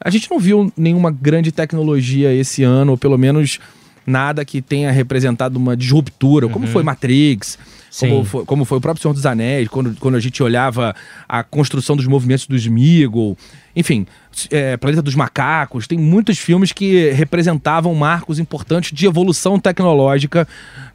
A 0.00 0.08
gente 0.08 0.30
não 0.30 0.38
viu 0.38 0.72
nenhuma 0.76 1.10
grande 1.10 1.52
tecnologia 1.52 2.32
esse 2.32 2.62
ano, 2.62 2.92
ou 2.92 2.98
pelo 2.98 3.18
menos 3.18 3.58
nada 4.06 4.44
que 4.44 4.60
tenha 4.60 4.90
representado 4.90 5.58
uma 5.58 5.76
disruptura, 5.76 6.48
como 6.48 6.66
foi 6.66 6.82
Matrix, 6.82 7.58
como 7.98 8.24
foi, 8.24 8.44
como 8.44 8.64
foi 8.64 8.78
o 8.78 8.80
próprio 8.80 9.02
Senhor 9.02 9.14
dos 9.14 9.26
Anéis, 9.26 9.68
quando, 9.68 9.94
quando 10.00 10.14
a 10.14 10.20
gente 10.20 10.42
olhava 10.42 10.94
a 11.28 11.42
construção 11.42 11.94
dos 11.96 12.06
movimentos 12.06 12.46
do 12.46 12.56
Smeagol, 12.56 13.36
enfim, 13.76 14.06
é, 14.50 14.76
Planeta 14.76 15.02
dos 15.02 15.14
Macacos, 15.14 15.86
tem 15.86 15.98
muitos 15.98 16.38
filmes 16.38 16.72
que 16.72 17.10
representavam 17.10 17.94
marcos 17.94 18.38
importantes 18.38 18.92
de 18.92 19.06
evolução 19.06 19.58
tecnológica 19.58 20.48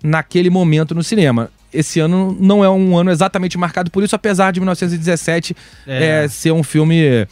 naquele 0.03 0.49
momento 0.49 0.95
no 0.95 1.03
cinema. 1.03 1.49
Esse 1.71 1.99
ano 1.99 2.35
não 2.39 2.63
é 2.63 2.69
um 2.69 2.97
ano 2.97 3.11
exatamente 3.11 3.57
marcado 3.57 3.91
por 3.91 4.03
isso, 4.03 4.15
apesar 4.15 4.51
de 4.51 4.59
1917 4.59 5.55
É. 5.85 6.23
é, 6.23 6.27
ser 6.27 6.51
um 6.51 6.63
filme 6.63 7.27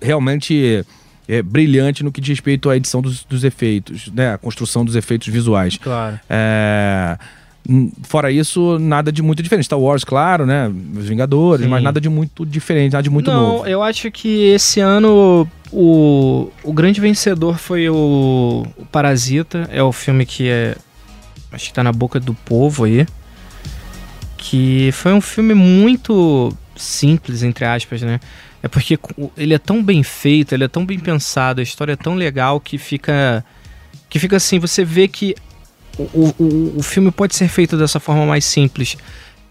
realmente 0.00 0.84
é, 1.28 1.42
brilhante 1.42 2.02
no 2.02 2.10
que 2.10 2.20
diz 2.20 2.30
respeito 2.30 2.70
à 2.70 2.76
edição 2.76 3.02
dos, 3.02 3.22
dos 3.24 3.44
efeitos, 3.44 4.10
né? 4.12 4.32
A 4.32 4.38
construção 4.38 4.84
dos 4.84 4.96
efeitos 4.96 5.28
visuais. 5.28 5.76
Claro. 5.76 6.18
É, 6.28 7.18
Fora 8.04 8.32
isso, 8.32 8.78
nada 8.78 9.12
de 9.12 9.20
muito 9.20 9.42
diferente. 9.42 9.66
Star 9.66 9.78
Wars, 9.78 10.02
claro, 10.02 10.46
né? 10.46 10.72
Os 10.96 11.06
Vingadores, 11.06 11.66
Sim. 11.66 11.70
mas 11.70 11.82
nada 11.82 12.00
de 12.00 12.08
muito 12.08 12.46
diferente, 12.46 12.92
nada 12.92 13.02
de 13.02 13.10
muito 13.10 13.30
não, 13.30 13.40
novo. 13.40 13.66
eu 13.66 13.82
acho 13.82 14.10
que 14.10 14.46
esse 14.46 14.80
ano 14.80 15.46
o, 15.70 16.50
o 16.64 16.72
grande 16.72 16.98
vencedor 16.98 17.58
foi 17.58 17.90
o, 17.90 18.66
o 18.74 18.86
Parasita. 18.86 19.68
É 19.70 19.82
o 19.82 19.92
filme 19.92 20.24
que 20.24 20.48
é. 20.48 20.76
Acho 21.52 21.66
que 21.66 21.74
tá 21.74 21.84
na 21.84 21.92
boca 21.92 22.18
do 22.18 22.32
povo 22.32 22.84
aí. 22.84 23.06
Que 24.38 24.88
foi 24.92 25.12
um 25.12 25.20
filme 25.20 25.52
muito 25.52 26.50
simples, 26.78 27.42
entre 27.42 27.64
aspas, 27.64 28.02
né? 28.02 28.20
É 28.62 28.68
porque 28.68 28.98
ele 29.36 29.54
é 29.54 29.58
tão 29.58 29.82
bem 29.82 30.02
feito, 30.02 30.54
ele 30.54 30.64
é 30.64 30.68
tão 30.68 30.84
bem 30.84 30.98
pensado, 30.98 31.60
a 31.60 31.62
história 31.62 31.92
é 31.92 31.96
tão 31.96 32.14
legal 32.14 32.60
que 32.60 32.78
fica. 32.78 33.44
Que 34.08 34.18
fica 34.18 34.36
assim, 34.36 34.58
você 34.58 34.84
vê 34.84 35.06
que 35.06 35.34
o, 35.98 36.34
o, 36.38 36.74
o 36.78 36.82
filme 36.82 37.10
pode 37.10 37.34
ser 37.34 37.48
feito 37.48 37.76
dessa 37.76 38.00
forma 38.00 38.24
mais 38.24 38.44
simples. 38.44 38.96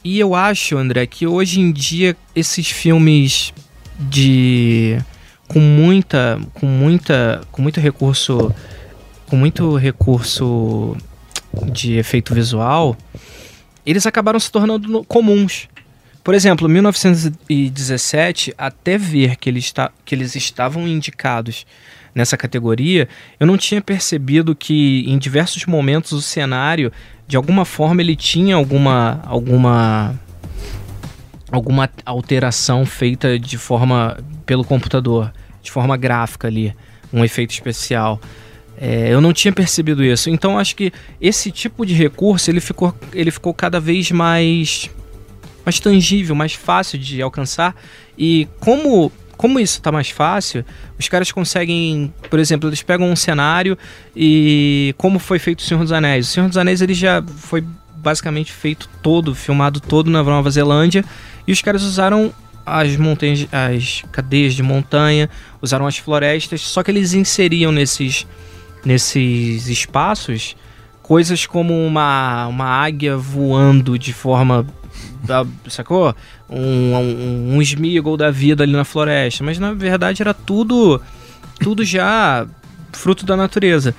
E 0.03 0.19
eu 0.19 0.33
acho, 0.33 0.77
André, 0.77 1.05
que 1.05 1.27
hoje 1.27 1.59
em 1.59 1.71
dia 1.71 2.15
esses 2.35 2.69
filmes 2.69 3.53
de 3.99 4.97
com 5.47 5.59
muita 5.59 6.39
com 6.53 6.65
muita 6.65 7.41
com 7.51 7.61
muito 7.61 7.79
recurso 7.79 8.53
com 9.27 9.35
muito 9.35 9.75
recurso 9.75 10.95
de 11.71 11.97
efeito 11.97 12.33
visual, 12.33 12.95
eles 13.85 14.05
acabaram 14.05 14.39
se 14.39 14.51
tornando 14.51 15.03
comuns. 15.05 15.67
Por 16.27 16.35
exemplo, 16.35 16.67
1917, 16.67 18.53
até 18.57 18.97
ver 18.97 19.37
que 19.37 19.49
eles, 19.49 19.71
ta- 19.71 19.93
que 20.03 20.13
eles 20.13 20.35
estavam 20.35 20.85
indicados 20.85 21.65
nessa 22.13 22.35
categoria, 22.35 23.07
eu 23.39 23.47
não 23.47 23.55
tinha 23.55 23.81
percebido 23.81 24.53
que 24.53 25.05
em 25.07 25.17
diversos 25.17 25.65
momentos 25.65 26.11
o 26.11 26.21
cenário, 26.21 26.91
de 27.25 27.37
alguma 27.37 27.63
forma, 27.63 28.01
ele 28.01 28.13
tinha 28.13 28.57
alguma 28.57 29.21
alguma 29.23 30.19
alguma 31.49 31.89
alteração 32.05 32.85
feita 32.85 33.39
de 33.39 33.57
forma 33.57 34.17
pelo 34.45 34.65
computador, 34.65 35.31
de 35.63 35.71
forma 35.71 35.95
gráfica 35.95 36.49
ali, 36.49 36.75
um 37.13 37.23
efeito 37.23 37.51
especial. 37.51 38.19
É, 38.77 39.13
eu 39.13 39.21
não 39.21 39.31
tinha 39.31 39.53
percebido 39.53 40.03
isso. 40.03 40.29
Então 40.29 40.59
acho 40.59 40.75
que 40.75 40.91
esse 41.21 41.51
tipo 41.51 41.85
de 41.85 41.93
recurso 41.93 42.51
ele 42.51 42.59
ficou, 42.59 42.93
ele 43.13 43.31
ficou 43.31 43.53
cada 43.53 43.79
vez 43.79 44.11
mais, 44.11 44.89
mais 45.67 45.81
tangível, 45.81 46.33
mais 46.33 46.53
fácil 46.53 46.97
de 46.97 47.21
alcançar. 47.21 47.75
E 48.17 48.47
como, 48.57 49.11
como 49.35 49.59
isso 49.59 49.79
está 49.79 49.91
mais 49.91 50.09
fácil, 50.09 50.63
os 50.97 51.09
caras 51.09 51.29
conseguem, 51.29 52.13
por 52.29 52.39
exemplo, 52.39 52.69
eles 52.69 52.81
pegam 52.81 53.11
um 53.11 53.15
cenário 53.17 53.77
e 54.15 54.95
como 54.97 55.19
foi 55.19 55.39
feito 55.39 55.59
o 55.59 55.63
Senhor 55.63 55.83
dos 55.83 55.91
Anéis. 55.91 56.29
O 56.29 56.31
Senhor 56.31 56.47
dos 56.47 56.57
Anéis 56.57 56.81
ele 56.81 56.93
já 56.93 57.21
foi 57.21 57.61
basicamente 57.97 58.49
feito 58.49 58.87
todo, 59.03 59.35
filmado 59.35 59.81
todo 59.81 60.09
na 60.09 60.23
Nova 60.23 60.49
Zelândia. 60.49 61.03
E 61.45 61.51
os 61.51 61.61
caras 61.61 61.83
usaram 61.83 62.33
as 62.65 62.95
montanhas, 62.95 63.45
as 63.51 64.05
cadeias 64.09 64.53
de 64.53 64.63
montanha, 64.63 65.29
usaram 65.61 65.85
as 65.85 65.97
florestas, 65.97 66.61
só 66.61 66.81
que 66.81 66.91
eles 66.91 67.13
inseriam 67.13 67.73
nesses, 67.73 68.25
nesses 68.85 69.67
espaços 69.67 70.55
coisas 71.07 71.45
como 71.45 71.73
uma, 71.73 72.47
uma 72.47 72.65
águia 72.65 73.15
voando 73.15 73.97
de 73.97 74.11
forma. 74.11 74.67
Ah, 75.29 75.45
Sacou? 75.67 76.15
Um, 76.49 76.93
um, 76.95 77.55
um 77.55 77.61
Smeagol 77.61 78.17
da 78.17 78.31
vida 78.31 78.63
ali 78.63 78.73
na 78.73 78.85
floresta. 78.85 79.43
Mas 79.43 79.59
na 79.59 79.73
verdade 79.73 80.21
era 80.21 80.33
tudo. 80.33 81.01
Tudo 81.59 81.83
já 81.83 82.45
fruto 82.93 83.25
da 83.25 83.35
natureza. 83.35 83.93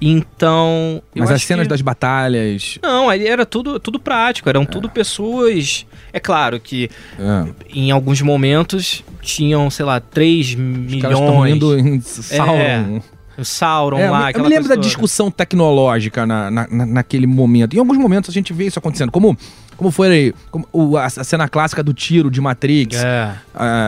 Então. 0.00 1.02
Mas 1.14 1.30
as 1.30 1.42
cenas 1.42 1.64
que- 1.64 1.70
das 1.70 1.80
batalhas. 1.80 2.78
Não, 2.82 3.08
aí 3.08 3.26
era 3.26 3.46
tudo, 3.46 3.78
tudo 3.80 3.98
prático, 3.98 4.48
eram 4.48 4.64
tudo 4.64 4.88
pessoas. 4.88 5.86
É 6.12 6.20
claro 6.20 6.58
que 6.60 6.90
é, 7.18 7.46
em 7.72 7.90
alguns 7.90 8.20
momentos 8.20 9.04
tinham, 9.22 9.70
sei 9.70 9.84
lá, 9.84 10.00
3 10.00 10.48
os 10.48 11.00
caras 11.00 11.18
milhões. 11.20 11.54
indo 11.56 11.78
em 11.78 12.00
Sauron. 12.00 13.00
O 13.38 13.44
Sauron 13.44 13.98
É, 13.98 14.10
lá, 14.10 14.30
eu 14.32 14.42
me 14.42 14.48
lembro 14.48 14.68
da 14.68 14.76
discussão 14.76 15.30
tecnológica 15.30 16.24
na, 16.26 16.50
na- 16.50 16.68
na- 16.70 16.86
naquele 16.86 17.26
momento. 17.26 17.74
Em 17.76 17.78
alguns 17.78 17.98
momentos 17.98 18.30
a 18.30 18.32
gente 18.32 18.52
vê 18.52 18.66
isso 18.66 18.78
acontecendo. 18.78 19.10
Como, 19.12 19.36
como 19.76 19.90
foi 19.90 20.34
como 20.50 20.66
o- 20.72 20.96
a, 20.96 21.08
cena 21.10 21.48
clássica 21.48 21.82
do 21.82 21.92
tiro 21.92 22.30
de 22.30 22.40
Matrix, 22.40 22.96
É, 22.96 23.34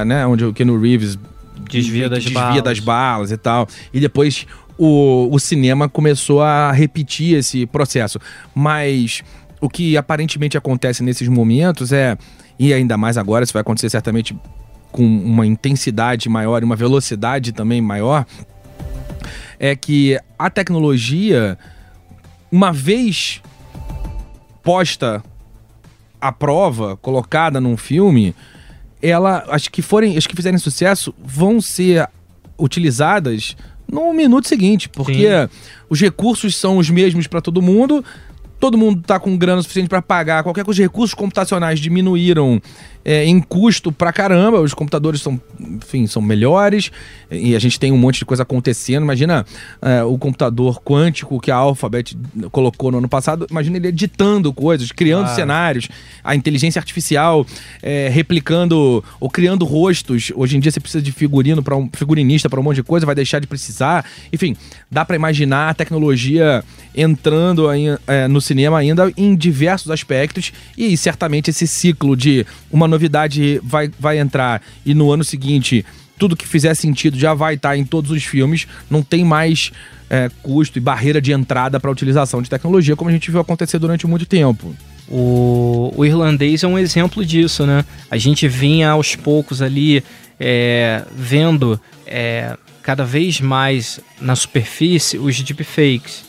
né? 0.04 0.26
Onde 0.26 0.44
o 0.44 0.52
Keanu 0.52 0.78
Reeves 0.80 1.18
desvia 1.70 2.08
das 2.08 2.22
desvia 2.24 2.40
balas. 2.42 2.62
das 2.62 2.78
balas 2.78 3.30
e 3.32 3.37
tal. 3.37 3.66
E 3.92 4.00
depois 4.00 4.46
o, 4.76 5.28
o 5.32 5.38
cinema 5.38 5.88
começou 5.88 6.42
a 6.42 6.70
repetir 6.72 7.37
esse 7.37 7.64
processo. 7.66 8.18
Mas 8.54 9.22
o 9.61 9.68
que 9.68 9.96
aparentemente 9.96 10.56
acontece 10.58 11.02
nesses 11.02 11.26
momentos 11.28 11.90
é, 11.92 12.16
e 12.58 12.72
ainda 12.72 12.96
mais 12.96 13.16
agora, 13.16 13.44
isso 13.44 13.52
vai 13.52 13.62
acontecer 13.62 13.88
certamente 13.90 14.37
com 14.92 15.04
uma 15.04 15.44
intensidade 15.46 16.28
maior 16.28 16.62
e 16.62 16.64
uma 16.64 16.76
velocidade 16.76 17.52
também 17.52 17.80
maior, 17.80 18.24
é 19.58 19.74
que 19.74 20.18
a 20.38 20.50
tecnologia, 20.50 21.58
uma 22.50 22.72
vez 22.72 23.42
posta 24.62 25.22
à 26.20 26.32
prova, 26.32 26.96
colocada 26.96 27.60
num 27.60 27.76
filme, 27.76 28.34
ela, 29.00 29.44
as 29.48 29.68
que 29.68 29.80
forem, 29.80 30.16
as 30.16 30.26
que 30.26 30.34
fizerem 30.34 30.58
sucesso, 30.58 31.14
vão 31.18 31.60
ser 31.60 32.08
utilizadas 32.58 33.56
no 33.90 34.12
minuto 34.12 34.48
seguinte, 34.48 34.88
porque 34.88 35.28
os 35.88 36.00
recursos 36.00 36.56
são 36.56 36.76
os 36.76 36.90
mesmos 36.90 37.26
para 37.26 37.40
todo 37.40 37.62
mundo. 37.62 38.04
Todo 38.60 38.76
mundo 38.76 39.02
tá 39.06 39.20
com 39.20 39.36
grana 39.36 39.62
suficiente 39.62 39.88
para 39.88 40.02
pagar 40.02 40.42
qualquer 40.42 40.64
coisa. 40.64 40.80
Os 40.80 40.82
recursos 40.84 41.14
computacionais 41.14 41.78
diminuíram 41.78 42.60
é, 43.04 43.24
em 43.24 43.40
custo 43.40 43.92
pra 43.92 44.12
caramba. 44.12 44.60
Os 44.60 44.74
computadores 44.74 45.22
são, 45.22 45.40
enfim, 45.60 46.06
são 46.06 46.20
melhores 46.20 46.90
e 47.30 47.54
a 47.54 47.58
gente 47.58 47.78
tem 47.78 47.92
um 47.92 47.96
monte 47.96 48.18
de 48.18 48.24
coisa 48.24 48.42
acontecendo. 48.42 49.04
Imagina 49.04 49.46
é, 49.80 50.02
o 50.02 50.18
computador 50.18 50.80
quântico 50.82 51.40
que 51.40 51.50
a 51.50 51.56
Alphabet 51.56 52.16
colocou 52.50 52.90
no 52.90 52.98
ano 52.98 53.08
passado. 53.08 53.46
Imagina 53.50 53.76
ele 53.76 53.88
editando 53.88 54.52
coisas, 54.52 54.90
criando 54.92 55.18
Claro. 55.24 55.36
cenários, 55.36 55.88
a 56.22 56.34
inteligência 56.34 56.78
artificial 56.80 57.46
é, 57.82 58.08
replicando 58.08 59.02
ou 59.20 59.30
criando 59.30 59.64
rostos. 59.64 60.32
Hoje 60.34 60.56
em 60.56 60.60
dia 60.60 60.70
você 60.72 60.80
precisa 60.80 61.02
de 61.02 61.12
figurino 61.12 61.62
para 61.62 61.76
um 61.76 61.88
figurinista 61.92 62.50
para 62.50 62.58
um 62.60 62.62
monte 62.62 62.76
de 62.76 62.82
coisa, 62.82 63.06
vai 63.06 63.14
deixar 63.14 63.38
de 63.38 63.46
precisar. 63.46 64.04
Enfim, 64.32 64.56
dá 64.90 65.04
para 65.04 65.16
imaginar 65.16 65.70
a 65.70 65.74
tecnologia 65.74 66.64
entrando 66.94 67.68
aí, 67.68 67.86
é, 68.06 68.26
no 68.26 68.40
cinema 68.48 68.78
ainda 68.78 69.12
em 69.16 69.37
diversos 69.37 69.90
aspectos 69.90 70.52
e 70.76 70.96
certamente 70.96 71.50
esse 71.50 71.66
ciclo 71.66 72.16
de 72.16 72.44
uma 72.70 72.88
novidade 72.88 73.61
vai, 73.62 73.90
vai 73.98 74.18
entrar 74.18 74.61
e 74.84 74.94
no 74.94 75.12
ano 75.12 75.22
seguinte 75.22 75.84
tudo 76.18 76.37
que 76.37 76.46
fizer 76.46 76.74
sentido 76.74 77.18
já 77.18 77.32
vai 77.32 77.54
estar 77.54 77.76
em 77.76 77.84
todos 77.84 78.11
os 78.11 78.24
filmes, 78.24 78.66
não 78.90 79.02
tem 79.02 79.24
mais 79.24 79.70
é, 80.11 80.28
custo 80.42 80.78
e 80.78 80.80
barreira 80.80 81.20
de 81.20 81.32
entrada 81.32 81.78
para 81.78 81.88
a 81.88 81.92
utilização 81.92 82.42
de 82.42 82.50
tecnologia, 82.50 82.96
como 82.96 83.08
a 83.08 83.12
gente 83.12 83.30
viu 83.30 83.40
acontecer 83.40 83.78
durante 83.78 84.06
muito 84.06 84.26
tempo. 84.26 84.74
O, 85.08 85.92
o 85.96 86.04
irlandês 86.04 86.62
é 86.64 86.66
um 86.66 86.78
exemplo 86.78 87.24
disso, 87.24 87.64
né? 87.64 87.84
A 88.11 88.18
gente 88.18 88.46
vinha 88.48 88.90
aos 88.90 89.16
poucos 89.16 89.62
ali 89.62 90.02
é, 90.38 91.04
vendo 91.14 91.80
é, 92.06 92.56
cada 92.82 93.04
vez 93.04 93.40
mais 93.40 94.00
na 94.20 94.34
superfície 94.37 95.18
os 95.18 95.40
deepfakes. 95.40 96.27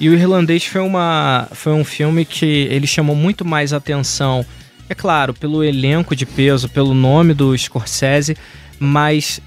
E 0.00 0.08
o 0.08 0.14
irlandês 0.14 0.64
foi, 0.64 0.80
uma, 0.80 1.46
foi 1.52 1.72
um 1.72 1.84
filme 1.84 2.24
que 2.24 2.46
ele 2.70 2.86
chamou 2.86 3.14
muito 3.14 3.44
mais 3.44 3.72
atenção, 3.72 4.44
é 4.88 4.94
claro, 4.94 5.34
pelo 5.34 5.62
elenco 5.62 6.16
de 6.16 6.24
peso, 6.24 6.68
pelo 6.70 6.94
nome 6.94 7.34
do 7.34 7.56
Scorsese, 7.56 8.34
mas 8.78 9.40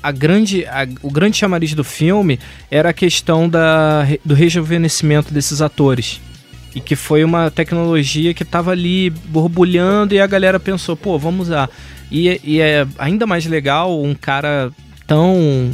a 0.00 0.12
grande, 0.12 0.64
a- 0.66 0.86
o 1.02 1.10
grande 1.10 1.36
chamariz 1.36 1.74
do 1.74 1.82
filme 1.82 2.38
era 2.70 2.90
a 2.90 2.92
questão 2.92 3.48
da, 3.48 4.06
do 4.24 4.32
rejuvenescimento 4.34 5.34
desses 5.34 5.60
atores. 5.60 6.20
E 6.74 6.80
que 6.80 6.94
foi 6.96 7.24
uma 7.24 7.50
tecnologia 7.50 8.32
que 8.34 8.42
estava 8.42 8.70
ali 8.72 9.10
borbulhando 9.10 10.14
e 10.14 10.20
a 10.20 10.26
galera 10.26 10.58
pensou, 10.60 10.96
pô, 10.96 11.18
vamos 11.18 11.48
usar. 11.48 11.68
E, 12.10 12.40
e 12.44 12.60
é 12.60 12.86
ainda 12.98 13.26
mais 13.26 13.46
legal 13.46 14.00
um 14.02 14.14
cara 14.14 14.70
tão 15.06 15.70